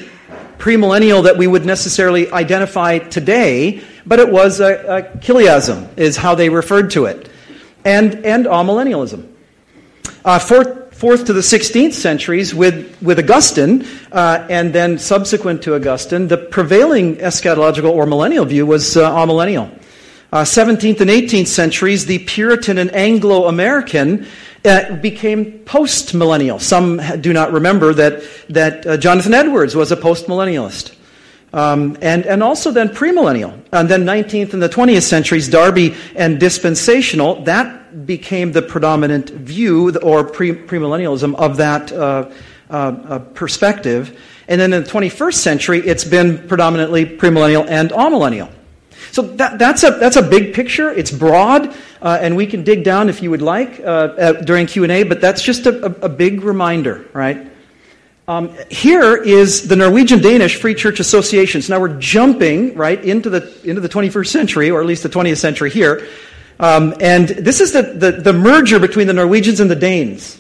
premillennial 0.57 1.23
that 1.23 1.37
we 1.37 1.47
would 1.47 1.65
necessarily 1.65 2.31
identify 2.31 2.99
today, 2.99 3.81
but 4.05 4.19
it 4.19 4.29
was 4.29 4.59
a, 4.59 4.97
a 4.97 5.17
chiliasm, 5.19 5.87
is 5.97 6.17
how 6.17 6.35
they 6.35 6.49
referred 6.49 6.91
to 6.91 7.05
it 7.05 7.29
and, 7.85 8.25
and 8.25 8.45
amillennialism. 8.45 9.27
Uh, 10.25 10.37
fourth, 10.37 10.93
fourth 10.93 11.25
to 11.25 11.33
the 11.33 11.41
16th 11.41 11.93
centuries 11.93 12.53
with, 12.53 13.01
with 13.01 13.19
Augustine, 13.19 13.85
uh, 14.11 14.45
and 14.49 14.73
then 14.73 14.99
subsequent 14.99 15.61
to 15.63 15.75
Augustine, 15.75 16.27
the 16.27 16.37
prevailing 16.37 17.15
eschatological 17.17 17.91
or 17.91 18.05
millennial 18.05 18.45
view 18.45 18.65
was 18.65 18.97
uh, 18.97 19.09
amillennial. 19.11 19.71
Uh, 20.31 20.43
17th 20.43 21.01
and 21.01 21.09
18th 21.09 21.47
centuries, 21.47 22.05
the 22.05 22.19
Puritan 22.19 22.77
and 22.77 22.93
Anglo 22.93 23.47
American 23.47 24.27
uh, 24.63 24.95
became 24.97 25.59
post 25.59 26.13
millennial. 26.13 26.59
Some 26.59 27.01
do 27.19 27.33
not 27.33 27.51
remember 27.51 27.93
that, 27.95 28.21
that 28.49 28.85
uh, 28.85 28.97
Jonathan 28.97 29.33
Edwards 29.33 29.75
was 29.75 29.91
a 29.91 29.97
post 29.97 30.27
millennialist. 30.27 30.95
Um, 31.51 31.97
and, 32.01 32.27
and 32.27 32.43
also 32.43 32.69
then 32.69 32.89
premillennial. 32.89 33.59
And 33.71 33.89
then 33.89 34.05
19th 34.05 34.53
and 34.53 34.61
the 34.61 34.69
20th 34.69 35.01
centuries, 35.01 35.49
Darby 35.49 35.95
and 36.15 36.39
dispensational, 36.39 37.43
that 37.45 38.05
became 38.05 38.51
the 38.51 38.61
predominant 38.61 39.31
view 39.31 39.97
or 39.97 40.23
pre, 40.23 40.51
premillennialism 40.51 41.33
of 41.35 41.57
that 41.57 41.91
uh, 41.91 42.29
uh, 42.69 42.73
uh, 42.73 43.19
perspective. 43.33 44.15
And 44.47 44.61
then 44.61 44.73
in 44.73 44.83
the 44.83 44.89
21st 44.89 45.33
century, 45.33 45.79
it's 45.79 46.03
been 46.03 46.47
predominantly 46.47 47.05
premillennial 47.05 47.67
and 47.67 47.89
amillennial. 47.89 48.51
So 49.11 49.21
that, 49.21 49.59
that's, 49.59 49.83
a, 49.83 49.91
that's 49.91 50.15
a 50.15 50.21
big 50.21 50.53
picture. 50.53 50.91
It's 50.91 51.11
broad, 51.11 51.75
uh, 52.01 52.19
and 52.21 52.35
we 52.35 52.45
can 52.45 52.63
dig 52.63 52.83
down 52.83 53.09
if 53.09 53.21
you 53.21 53.29
would 53.31 53.41
like 53.41 53.79
uh, 53.79 54.33
during 54.33 54.67
Q&A, 54.67 55.03
but 55.03 55.21
that's 55.21 55.41
just 55.41 55.65
a, 55.65 55.85
a, 55.85 56.05
a 56.05 56.09
big 56.09 56.43
reminder, 56.43 57.07
right? 57.13 57.49
Um, 58.29 58.55
here 58.69 59.15
is 59.15 59.67
the 59.67 59.75
Norwegian 59.75 60.21
Danish 60.21 60.57
Free 60.57 60.75
Church 60.75 60.99
Association. 60.99 61.63
So 61.63 61.73
now 61.73 61.81
we're 61.81 61.99
jumping 61.99 62.75
right 62.75 63.03
into 63.03 63.27
the 63.31 63.59
into 63.67 63.81
the 63.81 63.89
21st 63.89 64.27
century, 64.27 64.69
or 64.69 64.79
at 64.81 64.85
least 64.85 65.01
the 65.01 65.09
20th 65.09 65.37
century 65.37 65.71
here. 65.71 66.07
Um, 66.59 66.93
and 66.99 67.27
this 67.27 67.59
is 67.59 67.71
the, 67.71 67.81
the, 67.81 68.11
the, 68.11 68.33
merger 68.33 68.79
between 68.79 69.07
the 69.07 69.13
Norwegians 69.13 69.61
and 69.61 69.71
the 69.71 69.75
Danes. 69.75 70.39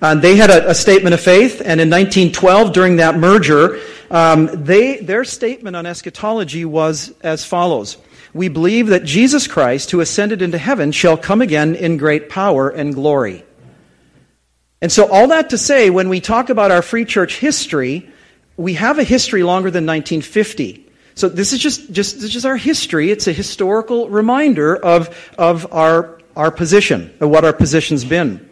Uh, 0.00 0.14
they 0.14 0.36
had 0.36 0.50
a, 0.50 0.70
a, 0.70 0.74
statement 0.74 1.12
of 1.12 1.20
faith, 1.20 1.60
and 1.60 1.80
in 1.80 1.90
1912, 1.90 2.72
during 2.72 2.96
that 2.96 3.16
merger, 3.16 3.80
um, 4.10 4.48
they, 4.64 4.98
their 4.98 5.24
statement 5.24 5.74
on 5.74 5.86
eschatology 5.86 6.64
was 6.64 7.12
as 7.22 7.44
follows 7.44 7.96
We 8.32 8.48
believe 8.48 8.88
that 8.88 9.02
Jesus 9.02 9.48
Christ, 9.48 9.90
who 9.90 10.00
ascended 10.00 10.40
into 10.40 10.56
heaven, 10.56 10.92
shall 10.92 11.16
come 11.16 11.42
again 11.42 11.74
in 11.74 11.96
great 11.96 12.28
power 12.28 12.68
and 12.68 12.94
glory. 12.94 13.44
And 14.80 14.92
so, 14.92 15.10
all 15.10 15.28
that 15.28 15.50
to 15.50 15.58
say, 15.58 15.90
when 15.90 16.08
we 16.08 16.20
talk 16.20 16.48
about 16.48 16.70
our 16.70 16.82
free 16.82 17.04
church 17.04 17.38
history, 17.38 18.08
we 18.56 18.74
have 18.74 19.00
a 19.00 19.04
history 19.04 19.42
longer 19.42 19.70
than 19.70 19.84
1950. 19.84 20.86
So 21.16 21.28
this 21.28 21.52
is 21.52 21.58
just, 21.58 21.90
just, 21.90 22.14
this 22.14 22.24
is 22.24 22.30
just 22.30 22.46
our 22.46 22.56
history. 22.56 23.10
It's 23.10 23.26
a 23.26 23.32
historical 23.32 24.08
reminder 24.08 24.76
of, 24.76 25.32
of 25.36 25.72
our, 25.72 26.20
our 26.36 26.52
position, 26.52 27.12
of 27.18 27.28
what 27.28 27.44
our 27.44 27.52
position's 27.52 28.04
been. 28.04 28.47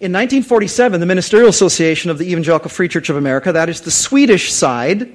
In 0.00 0.12
1947, 0.12 0.98
the 0.98 1.04
Ministerial 1.04 1.50
Association 1.50 2.10
of 2.10 2.16
the 2.16 2.24
Evangelical 2.30 2.70
Free 2.70 2.88
Church 2.88 3.10
of 3.10 3.16
America, 3.16 3.52
that 3.52 3.68
is 3.68 3.82
the 3.82 3.90
Swedish 3.90 4.50
side, 4.50 5.14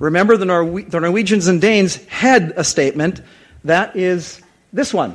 remember 0.00 0.36
the, 0.36 0.44
the 0.88 0.98
Norwegians 0.98 1.46
and 1.46 1.60
Danes 1.60 2.04
had 2.06 2.52
a 2.56 2.64
statement. 2.64 3.22
That 3.62 3.94
is 3.94 4.42
this 4.72 4.92
one. 4.92 5.12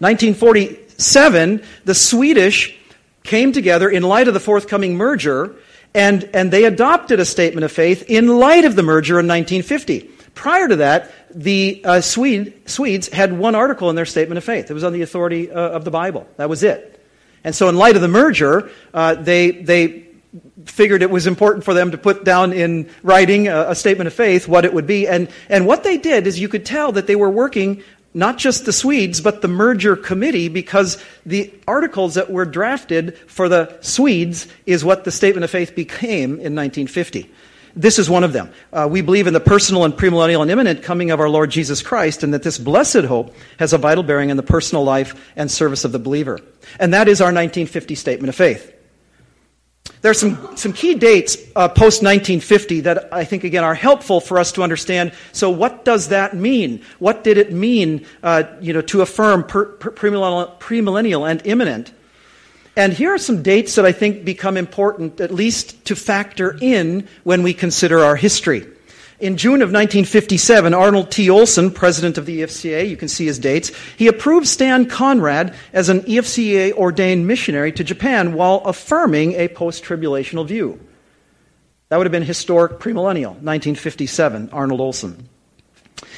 1947, 0.00 1.62
the 1.84 1.94
Swedish 1.94 2.76
came 3.22 3.52
together 3.52 3.88
in 3.88 4.02
light 4.02 4.26
of 4.26 4.34
the 4.34 4.40
forthcoming 4.40 4.96
merger, 4.96 5.54
and, 5.94 6.28
and 6.34 6.50
they 6.50 6.64
adopted 6.64 7.20
a 7.20 7.24
statement 7.24 7.64
of 7.64 7.70
faith 7.70 8.02
in 8.08 8.26
light 8.26 8.64
of 8.64 8.74
the 8.74 8.82
merger 8.82 9.20
in 9.20 9.28
1950. 9.28 10.00
Prior 10.34 10.66
to 10.66 10.76
that, 10.76 11.12
the 11.32 11.80
uh, 11.84 12.00
Swede, 12.00 12.68
Swedes 12.68 13.06
had 13.06 13.38
one 13.38 13.54
article 13.54 13.88
in 13.88 13.94
their 13.94 14.04
statement 14.04 14.36
of 14.36 14.42
faith. 14.42 14.68
It 14.68 14.74
was 14.74 14.82
on 14.82 14.92
the 14.92 15.02
authority 15.02 15.48
uh, 15.48 15.60
of 15.60 15.84
the 15.84 15.92
Bible. 15.92 16.26
That 16.38 16.48
was 16.48 16.64
it. 16.64 16.96
And 17.48 17.56
so, 17.56 17.70
in 17.70 17.76
light 17.76 17.96
of 17.96 18.02
the 18.02 18.08
merger, 18.08 18.70
uh, 18.92 19.14
they, 19.14 19.52
they 19.52 20.04
figured 20.66 21.00
it 21.00 21.08
was 21.08 21.26
important 21.26 21.64
for 21.64 21.72
them 21.72 21.92
to 21.92 21.96
put 21.96 22.22
down 22.22 22.52
in 22.52 22.90
writing 23.02 23.48
a, 23.48 23.70
a, 23.70 23.74
statement 23.74 24.06
of 24.06 24.12
faith 24.12 24.46
what 24.46 24.66
it 24.66 24.74
would 24.74 24.86
be. 24.86 25.08
And, 25.08 25.30
and 25.48 25.66
what 25.66 25.82
they 25.82 25.96
did 25.96 26.26
is 26.26 26.38
you 26.38 26.50
could 26.50 26.66
tell 26.66 26.92
that 26.92 27.06
they 27.06 27.16
were 27.16 27.30
working 27.30 27.82
not 28.12 28.36
just 28.36 28.66
the 28.66 28.72
Swedes, 28.74 29.22
but 29.22 29.40
the 29.40 29.48
merger 29.48 29.96
committee, 29.96 30.48
because 30.48 31.02
the 31.24 31.50
articles 31.66 32.16
that 32.16 32.30
were 32.30 32.44
drafted 32.44 33.16
for 33.16 33.48
the 33.48 33.78
Swedes 33.80 34.46
is 34.66 34.84
what 34.84 35.04
the 35.04 35.10
Statement 35.10 35.42
of 35.42 35.50
Faith 35.50 35.74
became 35.74 36.32
in 36.32 36.54
1950. 36.54 37.30
This 37.74 37.98
is 37.98 38.08
one 38.08 38.24
of 38.24 38.32
them. 38.32 38.50
Uh, 38.72 38.88
we 38.90 39.00
believe 39.00 39.26
in 39.26 39.32
the 39.32 39.40
personal 39.40 39.84
and 39.84 39.94
premillennial 39.94 40.42
and 40.42 40.50
imminent 40.50 40.82
coming 40.82 41.10
of 41.10 41.20
our 41.20 41.28
Lord 41.28 41.50
Jesus 41.50 41.82
Christ, 41.82 42.22
and 42.22 42.34
that 42.34 42.42
this 42.42 42.58
blessed 42.58 43.04
hope 43.04 43.34
has 43.58 43.72
a 43.72 43.78
vital 43.78 44.02
bearing 44.02 44.30
in 44.30 44.36
the 44.36 44.42
personal 44.42 44.84
life 44.84 45.32
and 45.36 45.50
service 45.50 45.84
of 45.84 45.92
the 45.92 45.98
believer. 45.98 46.38
And 46.78 46.94
that 46.94 47.08
is 47.08 47.20
our 47.20 47.26
1950 47.26 47.94
Statement 47.94 48.28
of 48.28 48.34
Faith. 48.34 48.74
There 50.00 50.10
are 50.10 50.14
some, 50.14 50.56
some 50.56 50.72
key 50.72 50.94
dates 50.94 51.36
uh, 51.56 51.68
post 51.68 52.02
1950 52.02 52.80
that 52.82 53.12
I 53.12 53.24
think, 53.24 53.44
again, 53.44 53.64
are 53.64 53.74
helpful 53.74 54.20
for 54.20 54.38
us 54.38 54.52
to 54.52 54.62
understand. 54.62 55.12
So, 55.32 55.50
what 55.50 55.84
does 55.84 56.08
that 56.08 56.36
mean? 56.36 56.84
What 56.98 57.24
did 57.24 57.36
it 57.36 57.52
mean 57.52 58.06
uh, 58.22 58.44
you 58.60 58.72
know, 58.72 58.82
to 58.82 59.00
affirm 59.02 59.44
per, 59.44 59.64
per, 59.64 59.90
premillennial, 59.90 60.58
premillennial 60.60 61.28
and 61.28 61.44
imminent? 61.44 61.92
And 62.78 62.92
here 62.92 63.12
are 63.12 63.18
some 63.18 63.42
dates 63.42 63.74
that 63.74 63.84
I 63.84 63.90
think 63.90 64.24
become 64.24 64.56
important, 64.56 65.20
at 65.20 65.34
least 65.34 65.84
to 65.86 65.96
factor 65.96 66.56
in 66.60 67.08
when 67.24 67.42
we 67.42 67.52
consider 67.52 67.98
our 67.98 68.14
history. 68.14 68.68
In 69.18 69.36
June 69.36 69.62
of 69.62 69.72
1957, 69.72 70.72
Arnold 70.74 71.10
T. 71.10 71.28
Olson, 71.28 71.72
president 71.72 72.18
of 72.18 72.24
the 72.24 72.42
EFCA, 72.42 72.88
you 72.88 72.96
can 72.96 73.08
see 73.08 73.26
his 73.26 73.40
dates, 73.40 73.72
he 73.96 74.06
approved 74.06 74.46
Stan 74.46 74.86
Conrad 74.86 75.56
as 75.72 75.88
an 75.88 76.02
EFCA 76.02 76.70
ordained 76.74 77.26
missionary 77.26 77.72
to 77.72 77.82
Japan 77.82 78.34
while 78.34 78.58
affirming 78.58 79.32
a 79.32 79.48
post 79.48 79.82
tribulational 79.82 80.46
view. 80.46 80.78
That 81.88 81.96
would 81.96 82.06
have 82.06 82.12
been 82.12 82.22
historic 82.22 82.78
premillennial, 82.78 83.34
1957, 83.42 84.50
Arnold 84.52 84.80
Olson. 84.80 85.28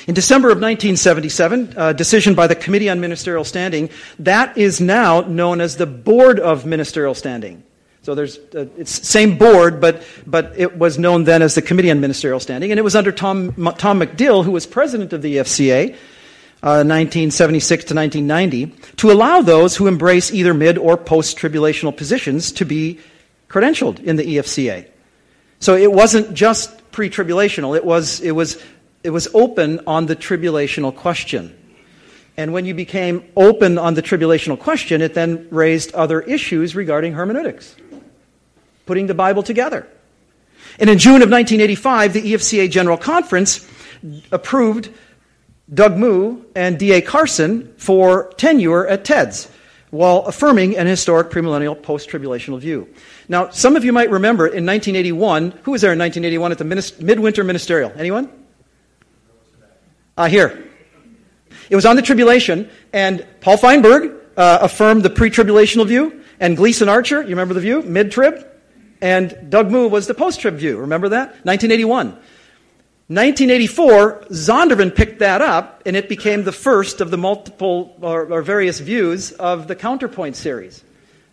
In 0.07 0.15
December 0.15 0.49
of 0.49 0.57
1977, 0.57 1.75
a 1.77 1.95
decision 1.95 2.35
by 2.35 2.47
the 2.47 2.55
Committee 2.55 2.89
on 2.89 3.01
Ministerial 3.01 3.45
Standing, 3.45 3.91
that 4.19 4.57
is 4.57 4.81
now 4.81 5.21
known 5.21 5.61
as 5.61 5.77
the 5.77 5.87
Board 5.87 6.41
of 6.41 6.67
Ministerial 6.67 7.15
Standing. 7.15 7.63
So 8.03 8.15
there's 8.15 8.39
uh, 8.39 8.67
it's 8.79 9.07
same 9.07 9.37
board, 9.37 9.81
but 9.81 10.03
but 10.27 10.55
it 10.57 10.79
was 10.79 10.99
known 10.99 11.25
then 11.25 11.43
as 11.43 11.55
the 11.55 11.63
Committee 11.63 11.91
on 11.91 12.01
Ministerial 12.01 12.41
Standing, 12.41 12.73
and 12.73 12.79
it 12.79 12.83
was 12.83 12.97
under 12.97 13.13
Tom 13.13 13.53
Tom 13.77 14.01
McDill, 14.01 14.45
who 14.45 14.53
was 14.53 14.67
president 14.67 15.13
of 15.13 15.23
the 15.23 15.37
EFCA. 15.37 15.97
Uh, 16.63 16.85
1976 16.85 17.85
to 17.85 17.95
1990, 17.95 18.67
to 18.97 19.11
allow 19.11 19.41
those 19.41 19.79
who 19.79 19.87
embrace 19.87 20.31
either 20.31 20.53
mid 20.53 20.77
or 20.77 20.99
post 20.99 21.39
tribulational 21.39 21.97
positions 21.97 22.53
to 22.53 22.67
be 22.67 23.01
credentialed 23.49 23.99
in 24.05 24.17
the 24.17 24.37
EFCA. 24.37 24.87
So 25.59 25.75
it 25.75 25.91
wasn't 25.91 26.35
just 26.35 26.93
pre 26.93 27.09
tribulational, 27.09 27.75
it 27.77 27.85
was, 27.85 28.21
it, 28.21 28.33
was, 28.33 28.63
it 29.03 29.11
was 29.11 29.29
open 29.35 29.81
on 29.87 30.07
the 30.07 30.17
tribulational 30.17 30.95
question. 30.95 31.57
And 32.37 32.53
when 32.53 32.65
you 32.65 32.75
became 32.75 33.25
open 33.37 33.79
on 33.79 33.95
the 33.95 34.03
tribulational 34.03 34.59
question, 34.59 35.03
it 35.03 35.15
then 35.15 35.49
raised 35.51 35.93
other 35.95 36.21
issues 36.21 36.75
regarding 36.75 37.13
hermeneutics 37.13 37.77
putting 38.91 39.07
the 39.07 39.15
Bible 39.15 39.45
together. 39.45 39.87
And 40.81 40.91
in 40.91 40.99
June 40.99 41.23
of 41.23 41.31
1985, 41.31 42.13
the 42.13 42.33
EFCA 42.33 42.69
General 42.69 42.97
Conference 42.97 43.65
approved 44.33 44.91
Doug 45.73 45.97
Moo 45.97 46.43
and 46.57 46.77
D.A. 46.77 47.01
Carson 47.01 47.73
for 47.77 48.33
tenure 48.37 48.89
at 48.89 49.05
TEDS 49.05 49.49
while 49.91 50.25
affirming 50.27 50.77
an 50.77 50.89
historic 50.89 51.31
premillennial 51.31 51.81
post 51.81 52.11
tribulational 52.11 52.59
view. 52.59 52.89
Now, 53.29 53.51
some 53.51 53.77
of 53.77 53.85
you 53.85 53.93
might 53.93 54.11
remember 54.11 54.47
in 54.47 54.67
1981, 54.67 55.53
who 55.63 55.71
was 55.71 55.83
there 55.83 55.93
in 55.93 55.99
1981 56.01 56.51
at 56.51 56.59
the 56.59 56.97
Midwinter 57.05 57.45
Ministerial? 57.45 57.93
Anyone? 57.97 58.29
Uh, 60.21 60.29
here. 60.29 60.69
It 61.71 61.77
was 61.77 61.87
on 61.87 61.97
the 61.97 62.03
tribulation, 62.03 62.69
and 62.93 63.27
Paul 63.41 63.57
Feinberg 63.57 64.13
uh, 64.37 64.59
affirmed 64.61 65.03
the 65.03 65.09
pre 65.09 65.31
tribulational 65.31 65.87
view, 65.87 66.23
and 66.39 66.59
Gleason 66.59 66.91
Archer, 66.91 67.23
you 67.23 67.31
remember 67.31 67.55
the 67.55 67.61
view? 67.61 67.81
Mid 67.81 68.13
trib? 68.13 68.47
And 69.01 69.49
Doug 69.49 69.71
Moo 69.71 69.89
was 69.89 70.07
the 70.07 70.13
post 70.13 70.41
trib 70.41 70.57
view. 70.57 70.77
Remember 70.77 71.09
that? 71.09 71.29
1981. 71.47 72.09
1984, 72.09 74.27
Zondervan 74.29 74.95
picked 74.95 75.21
that 75.21 75.41
up, 75.41 75.81
and 75.87 75.97
it 75.97 76.11
became 76.11 76.45
the 76.45 76.53
first 76.53 77.01
of 77.01 77.11
the 77.11 77.17
multiple 77.17 77.97
or, 78.03 78.31
or 78.31 78.43
various 78.43 78.79
views 78.79 79.33
of 79.33 79.69
the 79.69 79.75
Counterpoint 79.75 80.37
series. 80.37 80.85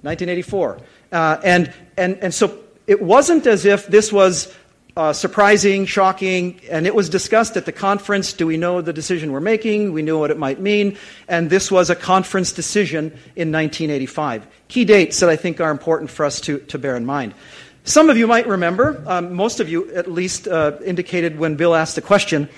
1984. 0.04 0.80
Uh, 1.12 1.38
and, 1.44 1.74
and, 1.98 2.20
and 2.20 2.34
so 2.34 2.58
it 2.88 3.02
wasn't 3.02 3.48
as 3.48 3.66
if 3.66 3.86
this 3.88 4.14
was 4.14 4.56
uh, 4.98 5.14
surprising, 5.14 5.86
shocking, 5.86 6.60
and 6.72 6.88
it 6.88 6.96
was 6.96 7.08
discussed 7.08 7.56
at 7.56 7.66
the 7.66 7.72
conference. 7.72 8.34
Do 8.34 8.48
we 8.48 8.58
know 8.58 8.82
the 8.82 8.92
decision 8.92 9.32
we're 9.32 9.40
making? 9.40 9.94
We 9.94 10.02
knew 10.02 10.18
what 10.18 10.32
it 10.32 10.40
might 10.40 10.60
mean. 10.60 10.98
And 11.28 11.52
this 11.52 11.70
was 11.72 11.92
a 11.92 11.96
conference 11.96 12.52
decision 12.52 13.12
in 13.36 13.52
1985. 13.52 14.48
Key 14.70 14.86
dates 14.86 15.20
that 15.20 15.30
I 15.30 15.36
think 15.36 15.62
are 15.62 15.70
important 15.70 16.10
for 16.10 16.26
us 16.26 16.42
to, 16.42 16.58
to 16.58 16.80
bear 16.80 16.96
in 16.96 17.06
mind. 17.06 17.36
Some 17.84 18.10
of 18.10 18.18
you 18.18 18.26
might 18.26 18.48
remember, 18.48 19.04
um, 19.06 19.34
most 19.34 19.60
of 19.60 19.70
you 19.70 19.94
at 19.94 20.12
least 20.12 20.48
uh, 20.48 20.80
indicated 20.84 21.38
when 21.38 21.58
Bill 21.58 21.76
asked 21.76 21.94
the 21.94 22.02
question, 22.02 22.50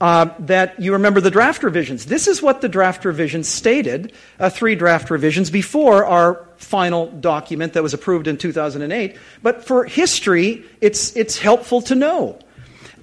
uh, 0.00 0.30
that 0.38 0.80
you 0.80 0.92
remember 0.92 1.20
the 1.20 1.30
draft 1.30 1.62
revisions. 1.62 2.06
This 2.06 2.26
is 2.26 2.40
what 2.40 2.62
the 2.62 2.68
draft 2.68 3.04
revisions 3.04 3.48
stated, 3.48 4.12
uh, 4.38 4.48
three 4.48 4.74
draft 4.74 5.10
revisions 5.10 5.50
before 5.50 6.06
our 6.06 6.46
final 6.56 7.08
document 7.08 7.74
that 7.74 7.82
was 7.82 7.92
approved 7.92 8.26
in 8.26 8.38
2008. 8.38 9.16
But 9.42 9.64
for 9.64 9.84
history, 9.84 10.64
it's, 10.80 11.14
it's 11.16 11.38
helpful 11.38 11.82
to 11.82 11.94
know. 11.94 12.38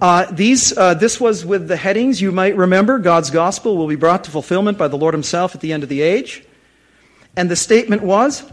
Uh, 0.02 0.26
these, 0.32 0.76
uh, 0.78 0.94
this 0.96 1.20
was 1.20 1.46
with 1.46 1.68
the 1.68 1.78
headings 1.78 2.22
you 2.22 2.32
might 2.32 2.56
remember 2.56 3.00
God's 3.00 3.30
gospel 3.30 3.78
will 3.78 3.88
be 3.88 3.96
brought 3.96 4.24
to 4.26 4.32
fulfillment 4.32 4.78
by 4.78 4.88
the 4.88 4.98
Lord 4.98 5.14
Himself 5.14 5.56
at 5.56 5.62
the 5.62 5.74
end 5.74 5.84
of 5.84 5.90
the 5.90 6.02
age. 6.02 6.44
And 7.36 7.50
the 7.50 7.56
statement 7.56 8.02
was 8.02 8.44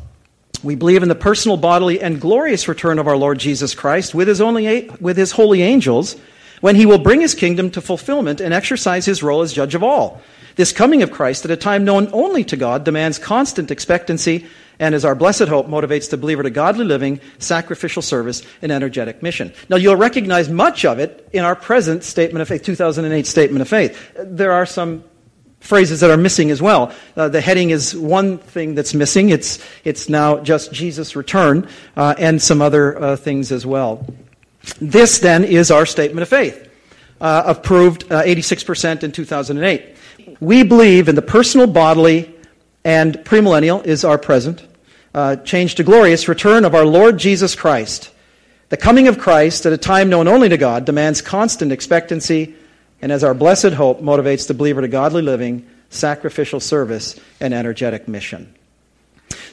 we 0.63 0.75
believe 0.75 1.03
in 1.03 1.11
the 1.11 1.15
personal, 1.15 1.59
bodily, 1.59 2.01
and 2.01 2.21
glorious 2.21 2.69
return 2.69 2.99
of 2.99 3.07
our 3.07 3.17
Lord 3.17 3.39
Jesus 3.39 3.75
Christ 3.75 4.15
with 4.15 4.29
his, 4.29 4.41
only, 4.41 4.89
with 5.01 5.17
his 5.17 5.33
holy 5.33 5.63
angels 5.63 6.17
when 6.64 6.77
he 6.77 6.87
will 6.87 6.96
bring 6.96 7.20
his 7.20 7.35
kingdom 7.35 7.70
to 7.70 7.79
fulfillment 7.83 8.40
and 8.40 8.55
exercise 8.55 9.05
his 9.05 9.22
role 9.22 9.42
as 9.42 9.53
judge 9.53 9.74
of 9.74 9.83
all. 9.83 10.22
This 10.57 10.72
coming 10.72 11.03
of 11.03 11.11
Christ 11.11 11.44
at 11.44 11.50
a 11.50 11.59
time 11.59 11.85
known 11.85 12.09
only 12.14 12.42
to 12.44 12.57
God 12.57 12.85
demands 12.85 13.18
constant 13.18 13.70
expectancy 13.70 14.46
and 14.79 14.94
as 14.94 15.05
our 15.05 15.14
blessed 15.14 15.48
hope 15.48 15.66
motivates 15.66 16.09
the 16.09 16.16
believer 16.16 16.42
to 16.42 16.48
godly 16.48 16.87
living, 16.87 17.20
sacrificial 17.38 18.00
service, 18.00 18.42
and 18.62 18.72
energetic 18.72 19.22
mission. 19.22 19.53
Now, 19.68 19.77
you'll 19.77 19.96
recognize 19.96 20.48
much 20.48 20.87
of 20.87 20.98
it 20.98 21.29
in 21.35 21.44
our 21.44 21.55
present 21.55 22.03
statement 22.03 22.40
of 22.40 22.48
faith, 22.48 22.62
2008 22.62 23.27
statement 23.27 23.61
of 23.61 23.68
faith. 23.68 24.12
There 24.16 24.53
are 24.53 24.64
some 24.64 25.05
phrases 25.61 26.00
that 26.00 26.11
are 26.11 26.16
missing 26.16 26.50
as 26.50 26.62
well. 26.62 26.94
Uh, 27.14 27.29
the 27.29 27.42
heading 27.42 27.70
is 27.70 27.94
one 27.94 28.38
thing 28.38 28.74
that's 28.74 28.94
missing. 28.94 29.29
It's, 29.29 29.62
it's 29.85 30.09
now 30.09 30.38
just 30.38 30.72
Jesus' 30.72 31.14
return 31.14 31.68
uh, 31.94 32.14
and 32.16 32.40
some 32.40 32.62
other 32.62 32.98
uh, 32.98 33.16
things 33.16 33.53
as 33.53 33.66
well. 33.66 34.07
This 34.81 35.18
then 35.18 35.44
is 35.44 35.70
our 35.70 35.87
statement 35.87 36.22
of 36.22 36.29
faith, 36.29 36.68
uh, 37.20 37.42
approved 37.46 38.09
86% 38.09 39.03
uh, 39.03 39.07
in 39.07 39.12
2008. 39.12 39.96
We 40.40 40.62
believe 40.62 41.09
in 41.09 41.14
the 41.14 41.22
personal, 41.22 41.66
bodily, 41.66 42.35
and 42.85 43.14
premillennial 43.18 43.85
is 43.85 44.05
our 44.05 44.18
present, 44.18 44.66
uh, 45.14 45.37
change 45.37 45.77
to 45.77 45.85
glorious 45.85 46.29
return 46.29 46.64
of 46.64 46.74
our 46.74 46.85
Lord 46.85 47.18
Jesus 47.18 47.55
Christ. 47.55 48.11
The 48.68 48.77
coming 48.77 49.09
of 49.09 49.18
Christ 49.18 49.66
at 49.66 49.72
a 49.72 49.79
time 49.79 50.09
known 50.09 50.27
only 50.27 50.48
to 50.48 50.57
God 50.57 50.85
demands 50.85 51.22
constant 51.22 51.70
expectancy 51.70 52.55
and 53.00 53.12
as 53.12 53.22
our 53.22 53.35
blessed 53.35 53.74
hope 53.74 54.00
motivates 54.00 54.48
the 54.48 54.55
believer 54.55 54.81
to 54.81 54.88
godly 54.88 55.20
living, 55.20 55.68
sacrificial 55.90 56.59
service, 56.59 57.20
and 57.40 57.53
energetic 57.53 58.09
mission. 58.09 58.55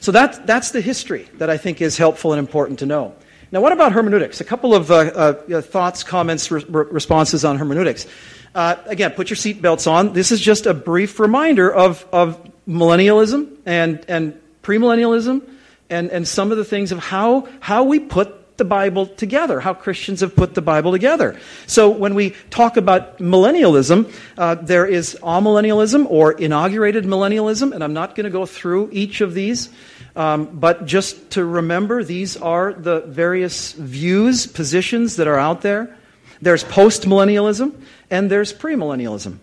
So 0.00 0.10
that, 0.12 0.46
that's 0.46 0.70
the 0.70 0.80
history 0.80 1.28
that 1.34 1.50
I 1.50 1.58
think 1.58 1.80
is 1.80 1.98
helpful 1.98 2.32
and 2.32 2.38
important 2.38 2.78
to 2.78 2.86
know. 2.86 3.14
Now, 3.52 3.60
what 3.60 3.72
about 3.72 3.92
hermeneutics? 3.92 4.40
A 4.40 4.44
couple 4.44 4.74
of 4.74 4.90
uh, 4.90 4.94
uh, 4.94 5.60
thoughts, 5.60 6.02
comments, 6.02 6.50
re- 6.50 6.64
responses 6.70 7.44
on 7.44 7.58
hermeneutics. 7.58 8.06
Uh, 8.54 8.76
again, 8.86 9.10
put 9.10 9.28
your 9.28 9.36
seatbelts 9.36 9.86
on. 9.86 10.14
This 10.14 10.32
is 10.32 10.40
just 10.40 10.64
a 10.64 10.72
brief 10.72 11.20
reminder 11.20 11.70
of, 11.70 12.06
of 12.12 12.42
millennialism 12.66 13.54
and, 13.66 14.02
and 14.08 14.40
premillennialism 14.62 15.46
and, 15.90 16.10
and 16.10 16.26
some 16.26 16.50
of 16.50 16.56
the 16.56 16.64
things 16.64 16.92
of 16.92 16.98
how, 16.98 17.46
how 17.60 17.84
we 17.84 17.98
put 17.98 18.56
the 18.56 18.64
Bible 18.64 19.04
together, 19.06 19.60
how 19.60 19.74
Christians 19.74 20.20
have 20.20 20.34
put 20.34 20.54
the 20.54 20.62
Bible 20.62 20.92
together. 20.92 21.38
So 21.66 21.90
when 21.90 22.14
we 22.14 22.30
talk 22.48 22.78
about 22.78 23.18
millennialism, 23.18 24.10
uh, 24.38 24.54
there 24.54 24.86
is 24.86 25.18
amillennialism 25.22 26.06
or 26.08 26.32
inaugurated 26.32 27.04
millennialism, 27.04 27.74
and 27.74 27.84
I'm 27.84 27.92
not 27.92 28.14
going 28.14 28.24
to 28.24 28.30
go 28.30 28.46
through 28.46 28.88
each 28.92 29.20
of 29.20 29.34
these, 29.34 29.68
um, 30.14 30.58
but 30.58 30.86
just 30.86 31.30
to 31.32 31.44
remember, 31.44 32.04
these 32.04 32.36
are 32.36 32.72
the 32.72 33.00
various 33.00 33.72
views, 33.72 34.46
positions 34.46 35.16
that 35.16 35.26
are 35.26 35.38
out 35.38 35.62
there. 35.62 35.96
There's 36.40 36.64
postmillennialism 36.64 37.74
and 38.10 38.30
there's 38.30 38.52
premillennialism. 38.52 39.38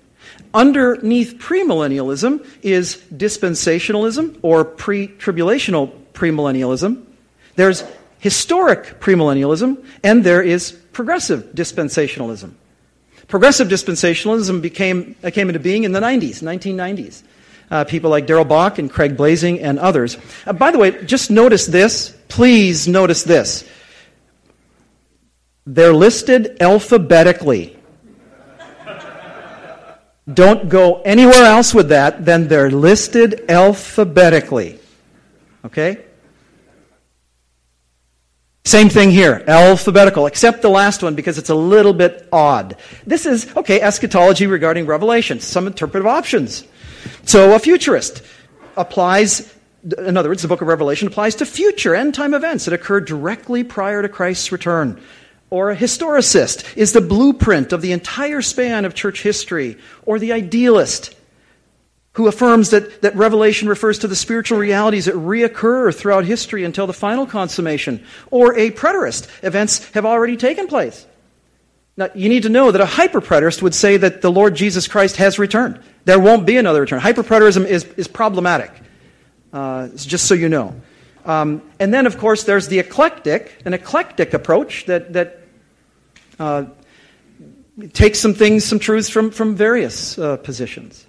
Underneath 0.53 1.37
premillennialism 1.39 2.45
is 2.61 2.97
dispensationalism 3.13 4.39
or 4.41 4.65
pre 4.65 5.07
tribulational 5.07 5.91
premillennialism. 6.13 7.03
There's 7.55 7.83
historic 8.19 8.99
premillennialism, 8.99 9.83
and 10.03 10.23
there 10.23 10.41
is 10.41 10.71
progressive 10.93 11.51
dispensationalism. 11.53 12.51
Progressive 13.27 13.67
dispensationalism 13.67 14.61
became, 14.61 15.15
uh, 15.23 15.29
came 15.29 15.49
into 15.49 15.59
being 15.59 15.83
in 15.83 15.91
the 15.91 15.99
90s, 15.99 16.41
1990s. 16.41 17.21
Uh, 17.71 17.83
people 17.83 18.09
like 18.09 18.25
Darrell 18.25 18.45
Bock 18.45 18.79
and 18.79 18.89
Craig 18.89 19.15
Blaising 19.15 19.59
and 19.59 19.77
others. 19.77 20.17
Uh, 20.45 20.53
by 20.53 20.71
the 20.71 20.79
way, 20.79 21.03
just 21.05 21.29
notice 21.29 21.67
this. 21.67 22.15
Please 22.27 22.87
notice 22.87 23.23
this. 23.23 23.67
They're 25.65 25.93
listed 25.93 26.57
alphabetically. 26.61 27.77
Don't 30.31 30.69
go 30.69 31.01
anywhere 31.01 31.45
else 31.45 31.73
with 31.73 31.89
that 31.89 32.25
than 32.25 32.47
they're 32.47 32.69
listed 32.71 33.45
alphabetically. 33.49 34.79
Okay? 35.65 36.05
Same 38.65 38.89
thing 38.89 39.09
here, 39.09 39.43
alphabetical, 39.47 40.27
except 40.27 40.61
the 40.61 40.69
last 40.69 41.01
one 41.01 41.15
because 41.15 41.39
it's 41.39 41.49
a 41.49 41.55
little 41.55 41.93
bit 41.93 42.27
odd. 42.31 42.75
This 43.05 43.25
is, 43.25 43.55
okay, 43.57 43.81
eschatology 43.81 44.45
regarding 44.45 44.85
Revelation, 44.85 45.39
some 45.39 45.65
interpretive 45.65 46.05
options. 46.05 46.63
So 47.23 47.55
a 47.55 47.59
futurist 47.59 48.23
applies, 48.77 49.53
in 49.97 50.17
other 50.17 50.29
words, 50.29 50.41
the 50.41 50.47
book 50.47 50.61
of 50.61 50.67
Revelation 50.67 51.07
applies 51.07 51.35
to 51.35 51.45
future 51.45 51.95
end 51.95 52.13
time 52.13 52.33
events 52.33 52.65
that 52.65 52.73
occurred 52.73 53.05
directly 53.05 53.63
prior 53.63 54.01
to 54.01 54.09
Christ's 54.09 54.51
return. 54.51 55.01
Or 55.51 55.71
a 55.71 55.75
historicist 55.75 56.77
is 56.77 56.93
the 56.93 57.01
blueprint 57.01 57.73
of 57.73 57.81
the 57.81 57.91
entire 57.91 58.41
span 58.41 58.85
of 58.85 58.93
church 58.93 59.23
history. 59.23 59.77
Or 60.05 60.19
the 60.19 60.33
idealist 60.33 61.15
who 62.13 62.27
affirms 62.27 62.71
that, 62.71 63.01
that 63.01 63.15
Revelation 63.15 63.69
refers 63.69 63.99
to 63.99 64.07
the 64.07 64.15
spiritual 64.15 64.57
realities 64.57 65.05
that 65.05 65.15
reoccur 65.15 65.95
throughout 65.95 66.25
history 66.25 66.63
until 66.63 66.87
the 66.87 66.93
final 66.93 67.25
consummation, 67.25 68.03
or 68.31 68.57
a 68.57 68.71
preterist. 68.71 69.29
Events 69.43 69.87
have 69.91 70.05
already 70.05 70.35
taken 70.35 70.67
place. 70.67 71.05
Now, 71.95 72.09
you 72.15 72.29
need 72.29 72.43
to 72.43 72.49
know 72.49 72.71
that 72.71 72.81
a 72.81 72.85
hyperpreterist 72.85 73.61
would 73.61 73.75
say 73.75 73.97
that 73.97 74.21
the 74.21 74.31
Lord 74.31 74.55
Jesus 74.55 74.87
Christ 74.87 75.17
has 75.17 75.39
returned. 75.39 75.79
There 76.09 76.17
won't 76.17 76.47
be 76.47 76.57
another 76.57 76.81
return. 76.81 76.99
Hyperpreterism 76.99 77.67
is, 77.67 77.83
is 77.83 78.07
problematic, 78.07 78.71
uh, 79.53 79.89
just 79.89 80.25
so 80.25 80.33
you 80.33 80.49
know. 80.49 80.73
Um, 81.23 81.61
and 81.79 81.93
then, 81.93 82.07
of 82.07 82.17
course, 82.17 82.45
there's 82.45 82.67
the 82.67 82.79
eclectic, 82.79 83.61
an 83.63 83.75
eclectic 83.75 84.33
approach 84.33 84.87
that, 84.87 85.13
that 85.13 85.41
uh, 86.39 86.65
takes 87.93 88.19
some 88.19 88.33
things, 88.33 88.65
some 88.65 88.79
truths 88.79 89.07
from, 89.07 89.29
from 89.29 89.55
various 89.55 90.17
uh, 90.17 90.37
positions. 90.37 91.05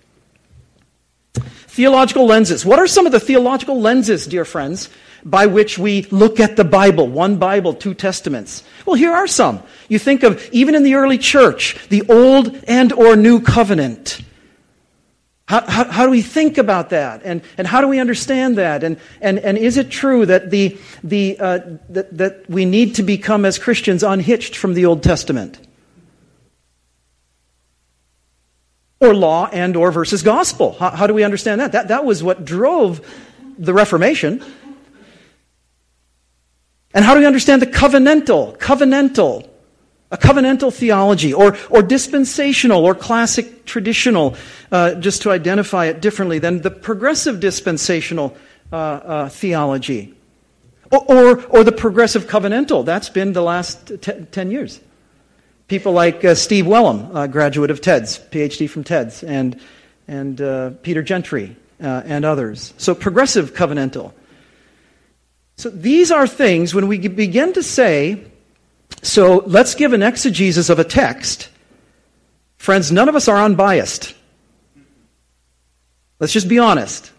Theological 1.32 2.26
lenses. 2.26 2.66
What 2.66 2.78
are 2.78 2.86
some 2.86 3.06
of 3.06 3.12
the 3.12 3.20
theological 3.20 3.80
lenses, 3.80 4.26
dear 4.26 4.44
friends, 4.44 4.90
by 5.24 5.46
which 5.46 5.78
we 5.78 6.02
look 6.10 6.40
at 6.40 6.56
the 6.56 6.64
Bible? 6.64 7.08
One 7.08 7.38
Bible, 7.38 7.72
two 7.72 7.94
testaments. 7.94 8.64
Well, 8.84 8.96
here 8.96 9.12
are 9.12 9.26
some. 9.26 9.62
You 9.88 9.98
think 9.98 10.24
of, 10.24 10.46
even 10.52 10.74
in 10.74 10.82
the 10.82 10.96
early 10.96 11.16
church, 11.16 11.88
the 11.88 12.02
Old 12.10 12.54
and 12.68 12.92
or 12.92 13.16
New 13.16 13.40
Covenant. 13.40 14.20
How, 15.50 15.68
how, 15.68 15.84
how, 15.90 16.04
do 16.04 16.12
we 16.12 16.22
think 16.22 16.58
about 16.58 16.90
that? 16.90 17.22
And, 17.24 17.42
and 17.58 17.66
how 17.66 17.80
do 17.80 17.88
we 17.88 17.98
understand 17.98 18.56
that? 18.56 18.84
And, 18.84 19.00
and, 19.20 19.36
and 19.40 19.58
is 19.58 19.78
it 19.78 19.90
true 19.90 20.24
that, 20.26 20.50
the, 20.50 20.78
the, 21.02 21.40
uh, 21.40 21.58
that, 21.88 22.16
that 22.16 22.48
we 22.48 22.64
need 22.64 22.94
to 22.94 23.02
become, 23.02 23.44
as 23.44 23.58
Christians, 23.58 24.04
unhitched 24.04 24.54
from 24.54 24.74
the 24.74 24.86
Old 24.86 25.02
Testament? 25.02 25.58
or 29.00 29.12
law 29.12 29.48
and 29.50 29.74
or 29.74 29.90
versus 29.90 30.22
gospel. 30.22 30.76
How, 30.78 30.90
how, 30.90 31.06
do 31.08 31.14
we 31.14 31.24
understand 31.24 31.60
that? 31.60 31.72
that? 31.72 31.88
That 31.88 32.04
was 32.04 32.22
what 32.22 32.44
drove 32.44 33.04
the 33.58 33.74
Reformation. 33.74 34.44
And 36.94 37.04
how 37.04 37.14
do 37.14 37.20
we 37.20 37.26
understand 37.26 37.60
the 37.60 37.66
covenantal, 37.66 38.56
covenantal, 38.58 39.49
a 40.10 40.18
covenantal 40.18 40.72
theology, 40.72 41.32
or, 41.32 41.56
or 41.70 41.82
dispensational, 41.82 42.84
or 42.84 42.94
classic 42.94 43.64
traditional, 43.64 44.34
uh, 44.72 44.94
just 44.94 45.22
to 45.22 45.30
identify 45.30 45.86
it 45.86 46.00
differently 46.00 46.38
than 46.38 46.62
the 46.62 46.70
progressive 46.70 47.38
dispensational 47.38 48.36
uh, 48.72 48.76
uh, 48.76 49.28
theology? 49.28 50.14
Or, 50.90 51.04
or, 51.04 51.46
or, 51.46 51.64
the 51.64 51.72
progressive 51.72 52.26
covenantal. 52.26 52.84
That's 52.84 53.08
been 53.08 53.32
the 53.32 53.42
last 53.42 53.86
t- 54.02 54.26
10 54.32 54.50
years. 54.50 54.80
People 55.68 55.92
like 55.92 56.24
uh, 56.24 56.34
Steve 56.34 56.64
Wellum, 56.66 57.30
graduate 57.30 57.70
of 57.70 57.80
TEDS, 57.80 58.18
PhD 58.30 58.68
from 58.68 58.82
TEDS, 58.82 59.22
and, 59.22 59.60
and 60.08 60.40
uh, 60.40 60.70
Peter 60.82 61.02
Gentry, 61.02 61.56
uh, 61.80 62.02
and 62.04 62.24
others. 62.24 62.74
So, 62.76 62.94
progressive 62.94 63.54
covenantal. 63.54 64.12
So, 65.56 65.70
these 65.70 66.10
are 66.10 66.26
things 66.26 66.74
when 66.74 66.88
we 66.88 66.98
begin 67.06 67.52
to 67.52 67.62
say, 67.62 68.29
so 69.02 69.42
let's 69.46 69.74
give 69.74 69.92
an 69.92 70.02
exegesis 70.02 70.68
of 70.68 70.78
a 70.78 70.84
text. 70.84 71.48
Friends, 72.58 72.92
none 72.92 73.08
of 73.08 73.16
us 73.16 73.28
are 73.28 73.38
unbiased. 73.38 74.14
Let's 76.18 76.32
just 76.32 76.48
be 76.48 76.58
honest. 76.58 77.10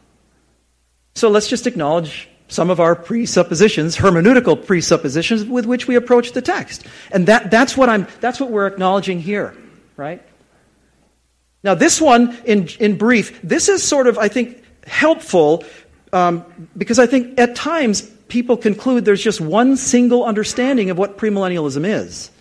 So 1.15 1.30
let's 1.30 1.48
just 1.48 1.65
acknowledge 1.65 2.30
some 2.48 2.70
of 2.70 2.80
our 2.80 2.96
presuppositions, 2.96 3.98
hermeneutical 3.98 4.65
presuppositions 4.65 5.46
with 5.46 5.65
which 5.65 5.88
we 5.88 5.96
approach 5.96 6.34
the 6.34 6.41
text. 6.41 6.86
And 7.12 7.28
that, 7.28 7.50
that's, 7.50 7.78
what 7.78 7.89
I'm, 7.89 8.08
that's 8.20 8.39
what 8.39 8.52
we're 8.52 8.67
acknowledging 8.67 9.22
here, 9.22 9.56
right? 9.96 10.22
Now, 11.63 11.76
this 11.76 12.02
one, 12.02 12.38
in, 12.46 12.67
in 12.80 12.98
brief, 12.98 13.41
this 13.41 13.70
is 13.70 13.84
sort 13.84 14.08
of, 14.08 14.17
I 14.17 14.28
think, 14.28 14.63
helpful 14.86 15.63
um, 16.12 16.70
because 16.78 17.00
I 17.00 17.06
think 17.06 17.39
at 17.39 17.56
times 17.56 18.11
people 18.32 18.56
conclude 18.56 19.04
there's 19.04 19.22
just 19.22 19.41
one 19.41 19.76
single 19.76 20.24
understanding 20.24 20.89
of 20.89 20.98
what 20.98 21.17
premillennialism 21.17 21.86
is. 21.86 22.32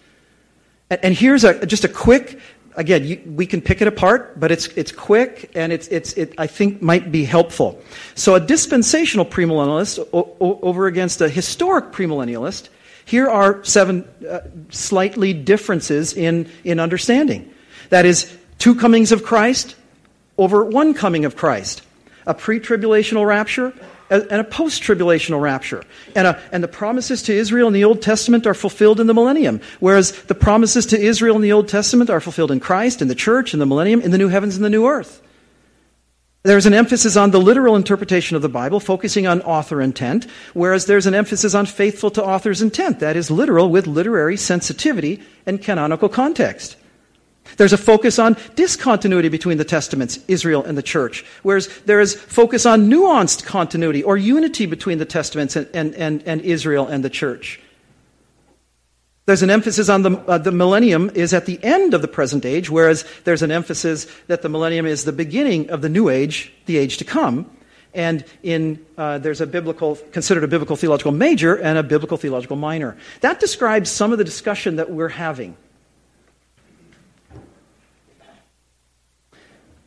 And, 0.88 1.00
and 1.04 1.14
here's 1.14 1.42
a, 1.42 1.66
just 1.66 1.84
a 1.84 1.88
quick 1.88 2.38
again, 2.76 3.04
you, 3.04 3.20
we 3.26 3.44
can 3.44 3.60
pick 3.60 3.82
it 3.82 3.88
apart, 3.88 4.38
but 4.38 4.52
it's, 4.52 4.68
it's 4.68 4.92
quick 4.92 5.50
and 5.56 5.72
it's, 5.72 5.88
it's, 5.88 6.12
it, 6.12 6.32
I 6.38 6.46
think, 6.46 6.80
might 6.80 7.10
be 7.10 7.24
helpful. 7.24 7.82
So, 8.14 8.36
a 8.36 8.40
dispensational 8.40 9.26
premillennialist 9.26 9.98
o- 10.12 10.36
o- 10.40 10.60
over 10.62 10.86
against 10.86 11.20
a 11.20 11.28
historic 11.28 11.86
premillennialist, 11.86 12.68
here 13.04 13.28
are 13.28 13.62
seven 13.64 14.08
uh, 14.28 14.40
slightly 14.70 15.32
differences 15.34 16.14
in, 16.14 16.48
in 16.62 16.78
understanding. 16.78 17.52
That 17.88 18.06
is, 18.06 18.34
two 18.58 18.76
comings 18.76 19.10
of 19.10 19.24
Christ 19.24 19.74
over 20.38 20.64
one 20.64 20.94
coming 20.94 21.24
of 21.24 21.34
Christ, 21.34 21.82
a 22.26 22.34
pre 22.34 22.60
tribulational 22.60 23.26
rapture 23.26 23.74
and 24.10 24.32
a 24.32 24.44
post 24.44 24.82
tribulational 24.82 25.40
rapture. 25.40 25.84
And, 26.16 26.26
a, 26.26 26.40
and 26.52 26.62
the 26.62 26.68
promises 26.68 27.22
to 27.22 27.32
Israel 27.32 27.68
in 27.68 27.72
the 27.72 27.84
Old 27.84 28.02
Testament 28.02 28.46
are 28.46 28.54
fulfilled 28.54 29.00
in 29.00 29.06
the 29.06 29.14
millennium, 29.14 29.60
whereas 29.78 30.12
the 30.24 30.34
promises 30.34 30.84
to 30.86 31.00
Israel 31.00 31.36
in 31.36 31.42
the 31.42 31.52
Old 31.52 31.68
Testament 31.68 32.10
are 32.10 32.20
fulfilled 32.20 32.50
in 32.50 32.60
Christ, 32.60 33.00
in 33.00 33.08
the 33.08 33.14
church, 33.14 33.54
in 33.54 33.60
the 33.60 33.66
millennium, 33.66 34.00
in 34.00 34.10
the 34.10 34.18
new 34.18 34.28
heavens 34.28 34.56
and 34.56 34.64
the 34.64 34.70
new 34.70 34.86
earth. 34.86 35.22
There's 36.42 36.64
an 36.64 36.72
emphasis 36.72 37.16
on 37.16 37.32
the 37.32 37.40
literal 37.40 37.76
interpretation 37.76 38.34
of 38.34 38.40
the 38.40 38.48
Bible, 38.48 38.80
focusing 38.80 39.26
on 39.26 39.42
author 39.42 39.82
intent, 39.82 40.26
whereas 40.54 40.86
there's 40.86 41.06
an 41.06 41.14
emphasis 41.14 41.54
on 41.54 41.66
faithful 41.66 42.10
to 42.12 42.24
author's 42.24 42.62
intent, 42.62 43.00
that 43.00 43.14
is, 43.14 43.30
literal 43.30 43.68
with 43.68 43.86
literary 43.86 44.38
sensitivity 44.38 45.22
and 45.44 45.62
canonical 45.62 46.08
context. 46.08 46.76
There's 47.56 47.72
a 47.72 47.78
focus 47.78 48.18
on 48.18 48.36
discontinuity 48.56 49.28
between 49.28 49.58
the 49.58 49.64
Testaments, 49.64 50.18
Israel 50.28 50.64
and 50.64 50.76
the 50.76 50.82
church, 50.82 51.24
whereas 51.42 51.68
there 51.86 52.00
is 52.00 52.14
focus 52.14 52.66
on 52.66 52.90
nuanced 52.90 53.44
continuity 53.44 54.02
or 54.02 54.16
unity 54.16 54.66
between 54.66 54.98
the 54.98 55.04
Testaments 55.04 55.56
and, 55.56 55.68
and, 55.74 55.94
and, 55.94 56.22
and 56.24 56.40
Israel 56.42 56.86
and 56.86 57.04
the 57.04 57.10
church. 57.10 57.60
There's 59.26 59.42
an 59.42 59.50
emphasis 59.50 59.88
on 59.88 60.02
the, 60.02 60.16
uh, 60.26 60.38
the 60.38 60.50
millennium 60.50 61.10
is 61.14 61.32
at 61.32 61.46
the 61.46 61.62
end 61.62 61.94
of 61.94 62.02
the 62.02 62.08
present 62.08 62.44
age, 62.44 62.68
whereas 62.68 63.04
there's 63.22 63.42
an 63.42 63.52
emphasis 63.52 64.08
that 64.26 64.42
the 64.42 64.48
millennium 64.48 64.86
is 64.86 65.04
the 65.04 65.12
beginning 65.12 65.70
of 65.70 65.82
the 65.82 65.88
new 65.88 66.08
age, 66.08 66.52
the 66.66 66.78
age 66.78 66.96
to 66.96 67.04
come. 67.04 67.48
And 67.94 68.24
in, 68.42 68.84
uh, 68.98 69.18
there's 69.18 69.40
a 69.40 69.46
biblical, 69.46 69.96
considered 70.12 70.42
a 70.42 70.48
biblical 70.48 70.74
theological 70.74 71.12
major 71.12 71.54
and 71.54 71.78
a 71.78 71.82
biblical 71.82 72.16
theological 72.16 72.56
minor. 72.56 72.96
That 73.20 73.38
describes 73.40 73.90
some 73.90 74.10
of 74.10 74.18
the 74.18 74.24
discussion 74.24 74.76
that 74.76 74.90
we're 74.90 75.08
having. 75.08 75.56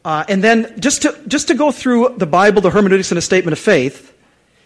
Uh, 0.05 0.25
and 0.27 0.43
then 0.43 0.79
just 0.79 1.03
to, 1.03 1.17
just 1.27 1.47
to 1.47 1.53
go 1.53 1.71
through 1.71 2.15
the 2.17 2.25
Bible, 2.25 2.61
the 2.61 2.69
hermeneutics, 2.69 3.11
and 3.11 3.17
a 3.17 3.21
statement 3.21 3.53
of 3.53 3.59
faith, 3.59 4.13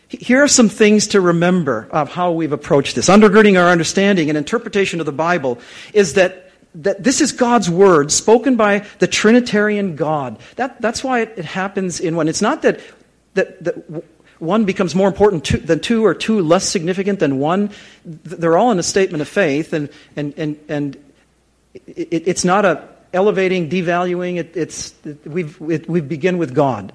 here 0.10 0.41
are 0.41 0.47
some 0.47 0.69
things 0.69 1.08
to 1.08 1.21
remember 1.21 1.88
of 1.91 2.10
how 2.10 2.32
we've 2.32 2.54
approached 2.54 2.95
this. 2.95 3.10
Undergirding 3.10 3.60
our 3.60 3.69
understanding 3.69 4.30
and 4.30 4.38
interpretation 4.38 5.00
of 5.00 5.06
the 5.06 5.12
Bible 5.12 5.60
is 5.93 6.13
that, 6.13 6.52
that 6.76 7.04
this 7.04 7.21
is 7.21 7.32
God's 7.32 7.69
word 7.69 8.12
spoken 8.12 8.56
by 8.56 8.86
the 9.00 9.08
Trinitarian 9.08 9.95
God. 9.95 10.39
That, 10.56 10.82
that's 10.82 11.04
why 11.04 11.21
it, 11.21 11.34
it 11.38 11.45
happens 11.45 12.00
in 12.00 12.15
one. 12.15 12.28
It's 12.28 12.41
not 12.41 12.62
that, 12.63 12.80
that, 13.34 13.63
that 13.63 14.04
one 14.39 14.65
becomes 14.65 14.95
more 14.95 15.08
important 15.08 15.43
to, 15.45 15.58
than 15.58 15.82
two 15.82 16.06
or 16.06 16.13
two 16.13 16.41
less 16.41 16.67
significant 16.67 17.19
than 17.19 17.38
one. 17.38 17.69
They're 18.06 18.58
all 18.58 18.71
in 18.71 18.80
a 18.80 18.84
statement 18.84 19.21
of 19.21 19.28
faith, 19.28 19.73
and, 19.73 19.89
and, 20.15 20.34
and, 20.38 20.60
and 20.69 21.13
it, 21.86 22.28
it's 22.28 22.45
not 22.45 22.65
a 22.65 22.88
elevating, 23.17 23.67
devaluing. 23.67 24.38
It, 24.38 24.56
it's, 24.56 24.93
it, 25.03 25.25
we've, 25.25 25.60
it, 25.69 25.89
we 25.89 26.01
begin 26.01 26.38
with 26.38 26.53
God. 26.53 26.93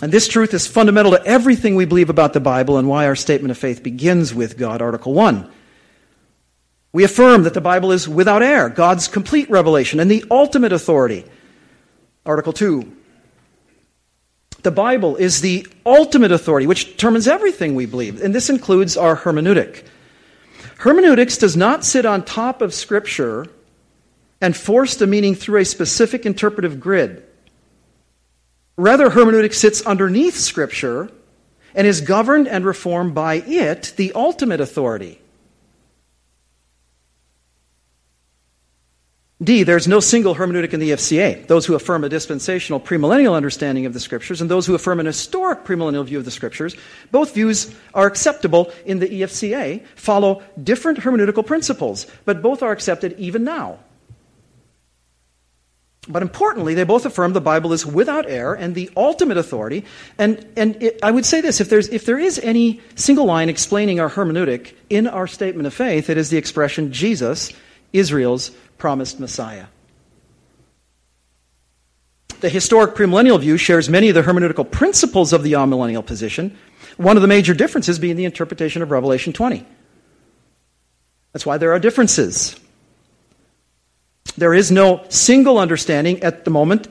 And 0.00 0.12
this 0.12 0.28
truth 0.28 0.54
is 0.54 0.66
fundamental 0.66 1.12
to 1.12 1.24
everything 1.24 1.74
we 1.74 1.84
believe 1.84 2.08
about 2.08 2.32
the 2.32 2.40
Bible 2.40 2.78
and 2.78 2.88
why 2.88 3.06
our 3.06 3.16
statement 3.16 3.50
of 3.50 3.58
faith 3.58 3.82
begins 3.82 4.32
with 4.32 4.56
God, 4.56 4.80
Article 4.80 5.12
1. 5.12 5.50
We 6.92 7.02
affirm 7.02 7.42
that 7.42 7.54
the 7.54 7.60
Bible 7.60 7.90
is 7.90 8.08
without 8.08 8.42
error, 8.42 8.68
God's 8.68 9.08
complete 9.08 9.50
revelation 9.50 9.98
and 9.98 10.08
the 10.08 10.24
ultimate 10.30 10.72
authority, 10.72 11.24
Article 12.24 12.52
2. 12.52 12.96
The 14.62 14.70
Bible 14.70 15.16
is 15.16 15.40
the 15.40 15.66
ultimate 15.84 16.30
authority 16.30 16.68
which 16.68 16.92
determines 16.92 17.26
everything 17.26 17.74
we 17.74 17.86
believe, 17.86 18.22
and 18.22 18.32
this 18.32 18.48
includes 18.48 18.96
our 18.96 19.16
hermeneutic. 19.16 19.84
Hermeneutics 20.78 21.38
does 21.38 21.56
not 21.56 21.84
sit 21.84 22.06
on 22.06 22.24
top 22.24 22.62
of 22.62 22.72
Scripture 22.72 23.46
and 24.40 24.56
force 24.56 24.96
the 24.96 25.06
meaning 25.06 25.34
through 25.34 25.60
a 25.60 25.64
specific 25.64 26.26
interpretive 26.26 26.80
grid. 26.80 27.24
Rather, 28.76 29.10
hermeneutics 29.10 29.58
sits 29.58 29.82
underneath 29.82 30.36
Scripture 30.36 31.10
and 31.74 31.86
is 31.86 32.00
governed 32.00 32.48
and 32.48 32.64
reformed 32.64 33.14
by 33.14 33.34
it, 33.34 33.92
the 33.96 34.12
ultimate 34.14 34.60
authority. 34.60 35.20
D, 39.42 39.62
there's 39.62 39.88
no 39.88 40.00
single 40.00 40.34
hermeneutic 40.34 40.72
in 40.72 40.80
the 40.80 40.90
EFCA. 40.90 41.46
Those 41.46 41.66
who 41.66 41.74
affirm 41.74 42.02
a 42.04 42.08
dispensational 42.08 42.80
premillennial 42.80 43.34
understanding 43.34 43.84
of 43.84 43.92
the 43.92 44.00
Scriptures 44.00 44.40
and 44.40 44.50
those 44.50 44.66
who 44.66 44.74
affirm 44.74 45.00
an 45.00 45.06
historic 45.06 45.64
premillennial 45.64 46.04
view 46.04 46.18
of 46.18 46.24
the 46.24 46.30
Scriptures, 46.30 46.76
both 47.10 47.34
views 47.34 47.74
are 47.92 48.06
acceptable 48.06 48.72
in 48.86 49.00
the 49.00 49.08
EFCA, 49.08 49.84
follow 49.96 50.42
different 50.62 51.00
hermeneutical 51.00 51.44
principles, 51.44 52.06
but 52.24 52.42
both 52.42 52.62
are 52.62 52.72
accepted 52.72 53.18
even 53.18 53.44
now. 53.44 53.80
But 56.06 56.22
importantly, 56.22 56.74
they 56.74 56.84
both 56.84 57.06
affirm 57.06 57.32
the 57.32 57.40
Bible 57.40 57.72
is 57.72 57.86
without 57.86 58.28
error 58.28 58.54
and 58.54 58.74
the 58.74 58.90
ultimate 58.96 59.38
authority. 59.38 59.84
And, 60.18 60.46
and 60.56 60.82
it, 60.82 60.98
I 61.02 61.10
would 61.10 61.24
say 61.24 61.40
this 61.40 61.60
if, 61.60 61.70
there's, 61.70 61.88
if 61.88 62.04
there 62.04 62.18
is 62.18 62.38
any 62.40 62.80
single 62.94 63.24
line 63.24 63.48
explaining 63.48 64.00
our 64.00 64.10
hermeneutic 64.10 64.74
in 64.90 65.06
our 65.06 65.26
statement 65.26 65.66
of 65.66 65.72
faith, 65.72 66.10
it 66.10 66.18
is 66.18 66.28
the 66.28 66.36
expression 66.36 66.92
Jesus, 66.92 67.52
Israel's 67.92 68.50
promised 68.76 69.18
Messiah. 69.18 69.66
The 72.40 72.50
historic 72.50 72.94
premillennial 72.94 73.40
view 73.40 73.56
shares 73.56 73.88
many 73.88 74.10
of 74.10 74.14
the 74.14 74.22
hermeneutical 74.22 74.70
principles 74.70 75.32
of 75.32 75.42
the 75.42 75.54
amillennial 75.54 76.04
position, 76.04 76.54
one 76.98 77.16
of 77.16 77.22
the 77.22 77.28
major 77.28 77.54
differences 77.54 77.98
being 77.98 78.16
the 78.16 78.26
interpretation 78.26 78.82
of 78.82 78.90
Revelation 78.90 79.32
20. 79.32 79.64
That's 81.32 81.46
why 81.46 81.56
there 81.56 81.72
are 81.72 81.78
differences. 81.78 82.60
There 84.36 84.54
is 84.54 84.70
no 84.70 85.04
single 85.08 85.58
understanding 85.58 86.22
at 86.22 86.44
the 86.44 86.50
moment 86.50 86.88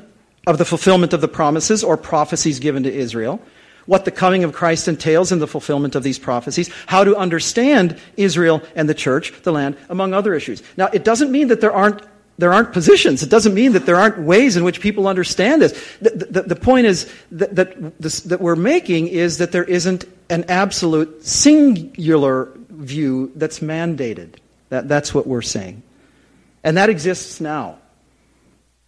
of 0.47 0.58
the 0.58 0.65
fulfillment 0.65 1.13
of 1.13 1.21
the 1.21 1.27
promises 1.27 1.84
or 1.84 1.97
prophecies 1.97 2.60
given 2.60 2.84
to 2.84 2.93
Israel, 2.93 3.41
what 3.86 4.06
the 4.06 4.12
coming 4.12 4.43
of 4.43 4.53
Christ 4.53 4.88
entails 4.88 5.32
in 5.32 5.39
the 5.39 5.47
fulfillment 5.47 5.95
of 5.95 6.03
these 6.03 6.19
prophecies, 6.19 6.69
how 6.88 7.03
to 7.03 7.15
understand 7.15 7.97
Israel 8.17 8.62
and 8.75 8.88
the 8.88 8.93
church, 8.93 9.34
the 9.43 9.51
land, 9.51 9.77
among 9.89 10.13
other 10.13 10.34
issues. 10.34 10.63
Now, 10.77 10.88
it 10.93 11.03
doesn't 11.03 11.32
mean 11.32 11.47
that 11.49 11.62
there 11.62 11.73
aren't 11.73 12.01
there 12.39 12.51
aren't 12.51 12.73
positions. 12.73 13.21
It 13.21 13.29
doesn't 13.29 13.53
mean 13.53 13.73
that 13.73 13.86
there 13.86 13.95
aren't 13.95 14.17
ways 14.17 14.58
in 14.58 14.63
which 14.63 14.82
people 14.82 15.08
understand 15.08 15.62
this. 15.62 15.97
The, 16.01 16.10
the, 16.10 16.41
the 16.41 16.56
point 16.56 16.88
is 16.88 17.08
that, 17.32 17.56
that, 17.56 18.01
this, 18.01 18.21
that 18.21 18.41
we're 18.41 18.56
making 18.56 19.08
is 19.08 19.38
that 19.38 19.51
there 19.51 19.63
isn't 19.63 20.06
an 20.32 20.45
absolute 20.47 21.23
singular 21.23 22.49
view 22.69 23.32
that's 23.36 23.60
mandated. 23.60 24.38
That, 24.69 24.88
that's 24.88 25.13
what 25.13 25.27
we're 25.27 25.43
saying. 25.43 25.84
And 26.63 26.78
that 26.78 26.89
exists 26.89 27.41
now. 27.41 27.78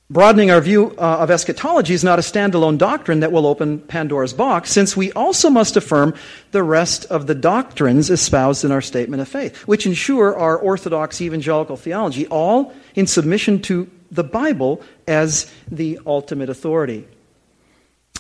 Broadening 0.08 0.52
our 0.52 0.62
view 0.62 0.92
uh, 1.00 1.18
of 1.20 1.32
eschatology 1.32 1.96
is 1.96 2.04
not 2.04 2.20
a 2.20 2.22
standalone 2.22 2.78
doctrine 2.78 3.22
that 3.22 3.32
will 3.32 3.48
open 3.48 3.80
Pandora's 3.80 4.34
box, 4.34 4.70
since 4.70 4.96
we 4.96 5.12
also 5.14 5.50
must 5.50 5.76
affirm 5.76 6.14
the 6.52 6.62
rest 6.62 7.06
of 7.06 7.26
the 7.26 7.34
doctrines 7.34 8.12
espoused 8.12 8.64
in 8.64 8.72
our 8.72 8.82
statement 8.82 9.22
of 9.22 9.28
faith, 9.28 9.68
which 9.68 9.88
ensure 9.88 10.38
our 10.38 10.60
orthodox 10.60 11.22
evangelical 11.22 11.76
theology, 11.76 12.28
all 12.28 12.72
in 12.94 13.08
submission 13.08 13.60
to 13.64 13.90
the 14.12 14.24
Bible 14.24 14.80
as 15.08 15.52
the 15.72 16.00
ultimate 16.06 16.50
authority. 16.50 17.08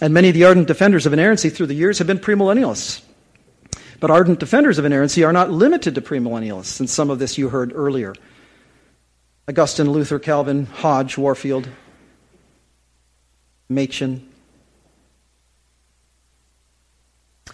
And 0.01 0.11
many 0.11 0.29
of 0.29 0.33
the 0.33 0.43
ardent 0.45 0.67
defenders 0.67 1.05
of 1.05 1.13
inerrancy 1.13 1.51
through 1.51 1.67
the 1.67 1.75
years 1.75 1.99
have 1.99 2.07
been 2.07 2.17
premillennialists. 2.17 3.03
But 3.99 4.09
ardent 4.09 4.39
defenders 4.39 4.79
of 4.79 4.85
inerrancy 4.85 5.23
are 5.23 5.31
not 5.31 5.51
limited 5.51 5.93
to 5.95 6.01
premillennialists, 6.01 6.79
and 6.79 6.89
some 6.89 7.11
of 7.11 7.19
this 7.19 7.37
you 7.37 7.49
heard 7.49 7.71
earlier. 7.75 8.15
Augustine, 9.47 9.91
Luther, 9.91 10.19
Calvin, 10.19 10.65
Hodge, 10.65 11.17
Warfield, 11.17 11.69
Machen. 13.69 14.27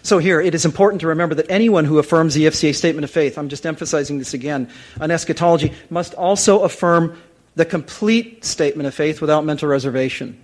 So, 0.02 0.18
here, 0.18 0.40
it 0.40 0.54
is 0.54 0.64
important 0.64 1.00
to 1.02 1.08
remember 1.08 1.34
that 1.36 1.50
anyone 1.50 1.84
who 1.84 1.98
affirms 1.98 2.34
the 2.34 2.46
EFCA 2.46 2.74
statement 2.74 3.04
of 3.04 3.10
faith, 3.10 3.38
I'm 3.38 3.48
just 3.48 3.66
emphasizing 3.66 4.18
this 4.18 4.34
again, 4.34 4.68
on 5.00 5.10
eschatology, 5.10 5.72
must 5.90 6.14
also 6.14 6.62
affirm 6.62 7.16
the 7.54 7.64
complete 7.64 8.44
statement 8.44 8.86
of 8.86 8.94
faith 8.94 9.20
without 9.20 9.44
mental 9.44 9.68
reservation. 9.68 10.42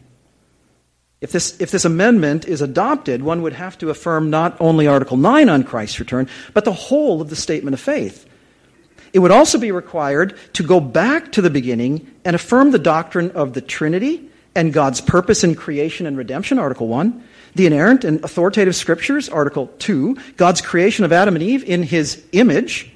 If 1.20 1.32
this, 1.32 1.60
if 1.60 1.70
this 1.70 1.84
amendment 1.84 2.46
is 2.46 2.62
adopted, 2.62 3.22
one 3.22 3.42
would 3.42 3.54
have 3.54 3.76
to 3.78 3.90
affirm 3.90 4.30
not 4.30 4.56
only 4.60 4.86
Article 4.86 5.16
9 5.16 5.48
on 5.48 5.64
Christ's 5.64 5.98
return, 5.98 6.28
but 6.54 6.64
the 6.64 6.72
whole 6.72 7.20
of 7.20 7.30
the 7.30 7.36
statement 7.36 7.74
of 7.74 7.80
faith. 7.80 8.27
It 9.12 9.20
would 9.20 9.30
also 9.30 9.58
be 9.58 9.72
required 9.72 10.36
to 10.54 10.62
go 10.62 10.80
back 10.80 11.32
to 11.32 11.42
the 11.42 11.50
beginning 11.50 12.10
and 12.24 12.36
affirm 12.36 12.70
the 12.70 12.78
doctrine 12.78 13.30
of 13.32 13.54
the 13.54 13.60
Trinity 13.60 14.28
and 14.54 14.72
God's 14.72 15.00
purpose 15.00 15.44
in 15.44 15.54
creation 15.54 16.06
and 16.06 16.16
redemption, 16.16 16.58
Article 16.58 16.88
1, 16.88 17.22
the 17.54 17.66
inerrant 17.66 18.04
and 18.04 18.22
authoritative 18.24 18.74
scriptures, 18.74 19.28
Article 19.28 19.68
2, 19.78 20.16
God's 20.36 20.60
creation 20.60 21.04
of 21.04 21.12
Adam 21.12 21.36
and 21.36 21.42
Eve 21.42 21.64
in 21.64 21.82
his 21.82 22.24
image, 22.32 22.90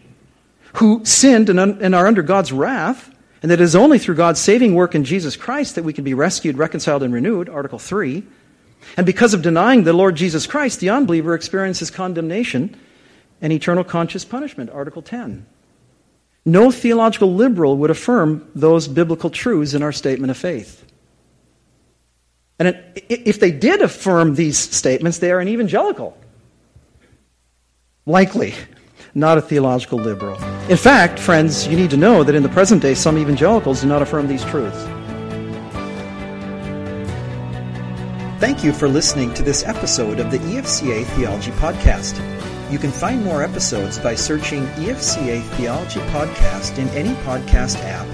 who 0.75 1.05
sinned 1.05 1.49
and, 1.49 1.61
un- 1.61 1.79
and 1.81 1.95
are 1.95 2.07
under 2.07 2.23
God's 2.23 2.53
wrath, 2.53 3.11
and 3.43 3.51
that 3.51 3.61
it 3.61 3.65
is 3.65 3.77
only 3.77 3.99
through 3.99 4.15
God's 4.15 4.41
saving 4.41 4.75
work 4.75 4.95
in 4.95 5.05
Jesus 5.05 5.37
Christ 5.37 5.75
that 5.75 5.85
we 5.85 5.93
can 5.93 6.05
be 6.05 6.15
rescued, 6.15 6.59
reconciled, 6.59 7.03
and 7.03 7.13
renewed, 7.13 7.49
Article 7.49 7.79
3. 7.79 8.23
And 8.97 9.07
because 9.07 9.35
of 9.35 9.43
denying 9.43 9.85
the 9.85 9.93
Lord 9.93 10.17
Jesus 10.17 10.47
Christ, 10.47 10.81
the 10.81 10.91
unbeliever 10.91 11.35
experiences 11.35 11.91
condemnation 11.91 12.77
and 13.41 13.53
eternal 13.53 13.85
conscious 13.85 14.25
punishment, 14.25 14.71
Article 14.71 15.03
10. 15.03 15.47
No 16.45 16.71
theological 16.71 17.33
liberal 17.35 17.77
would 17.79 17.91
affirm 17.91 18.49
those 18.55 18.89
biblical 18.89 19.31
truths 19.31 19.75
in 19.75 19.83
our 19.83 19.93
statement 19.93 20.31
of 20.31 20.37
faith. 20.37 20.85
And 22.59 22.77
if 23.09 23.41
they 23.41 23.51
did 23.51 23.83
affirm 23.83 24.35
these 24.35 24.59
statements, 24.59 25.19
they 25.19 25.31
are 25.31 25.41
an 25.41 25.49
evangelical. 25.49 26.17
Likely 28.07 28.55
not 29.15 29.39
a 29.39 29.43
theological 29.43 29.99
liberal. 29.99 30.43
In 30.71 30.77
fact, 30.77 31.19
friends, 31.19 31.67
you 31.67 31.77
need 31.77 31.91
to 31.91 31.97
know 31.97 32.25
that 32.25 32.35
in 32.35 32.43
the 32.43 32.49
present 32.49 32.83
day, 32.83 32.95
some 32.95 33.19
evangelicals 33.19 33.83
do 33.83 33.87
not 33.87 34.03
affirm 34.03 34.27
these 34.27 34.45
truths. 34.45 34.85
Thank 38.41 38.65
you 38.65 38.73
for 38.73 38.89
listening 38.89 39.33
to 39.35 39.43
this 39.43 39.65
episode 39.65 40.19
of 40.19 40.31
the 40.31 40.39
EFCA 40.39 41.05
Theology 41.05 41.53
Podcast. 41.53 42.42
You 42.73 42.79
can 42.79 42.91
find 42.91 43.23
more 43.23 43.43
episodes 43.43 43.99
by 43.99 44.15
searching 44.15 44.65
EFCA 44.81 45.43
Theology 45.57 46.01
Podcast 46.01 46.79
in 46.79 46.89
any 46.97 47.13
podcast 47.17 47.77
app 47.85 48.07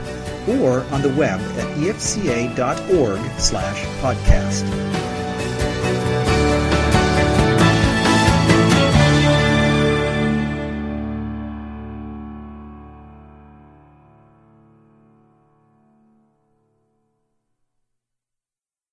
or 0.49 0.81
on 0.92 1.01
the 1.01 1.11
web 1.11 1.38
at 1.38 1.77
efca.org 1.79 3.21
slash 3.38 3.85
podcast. 4.03 5.17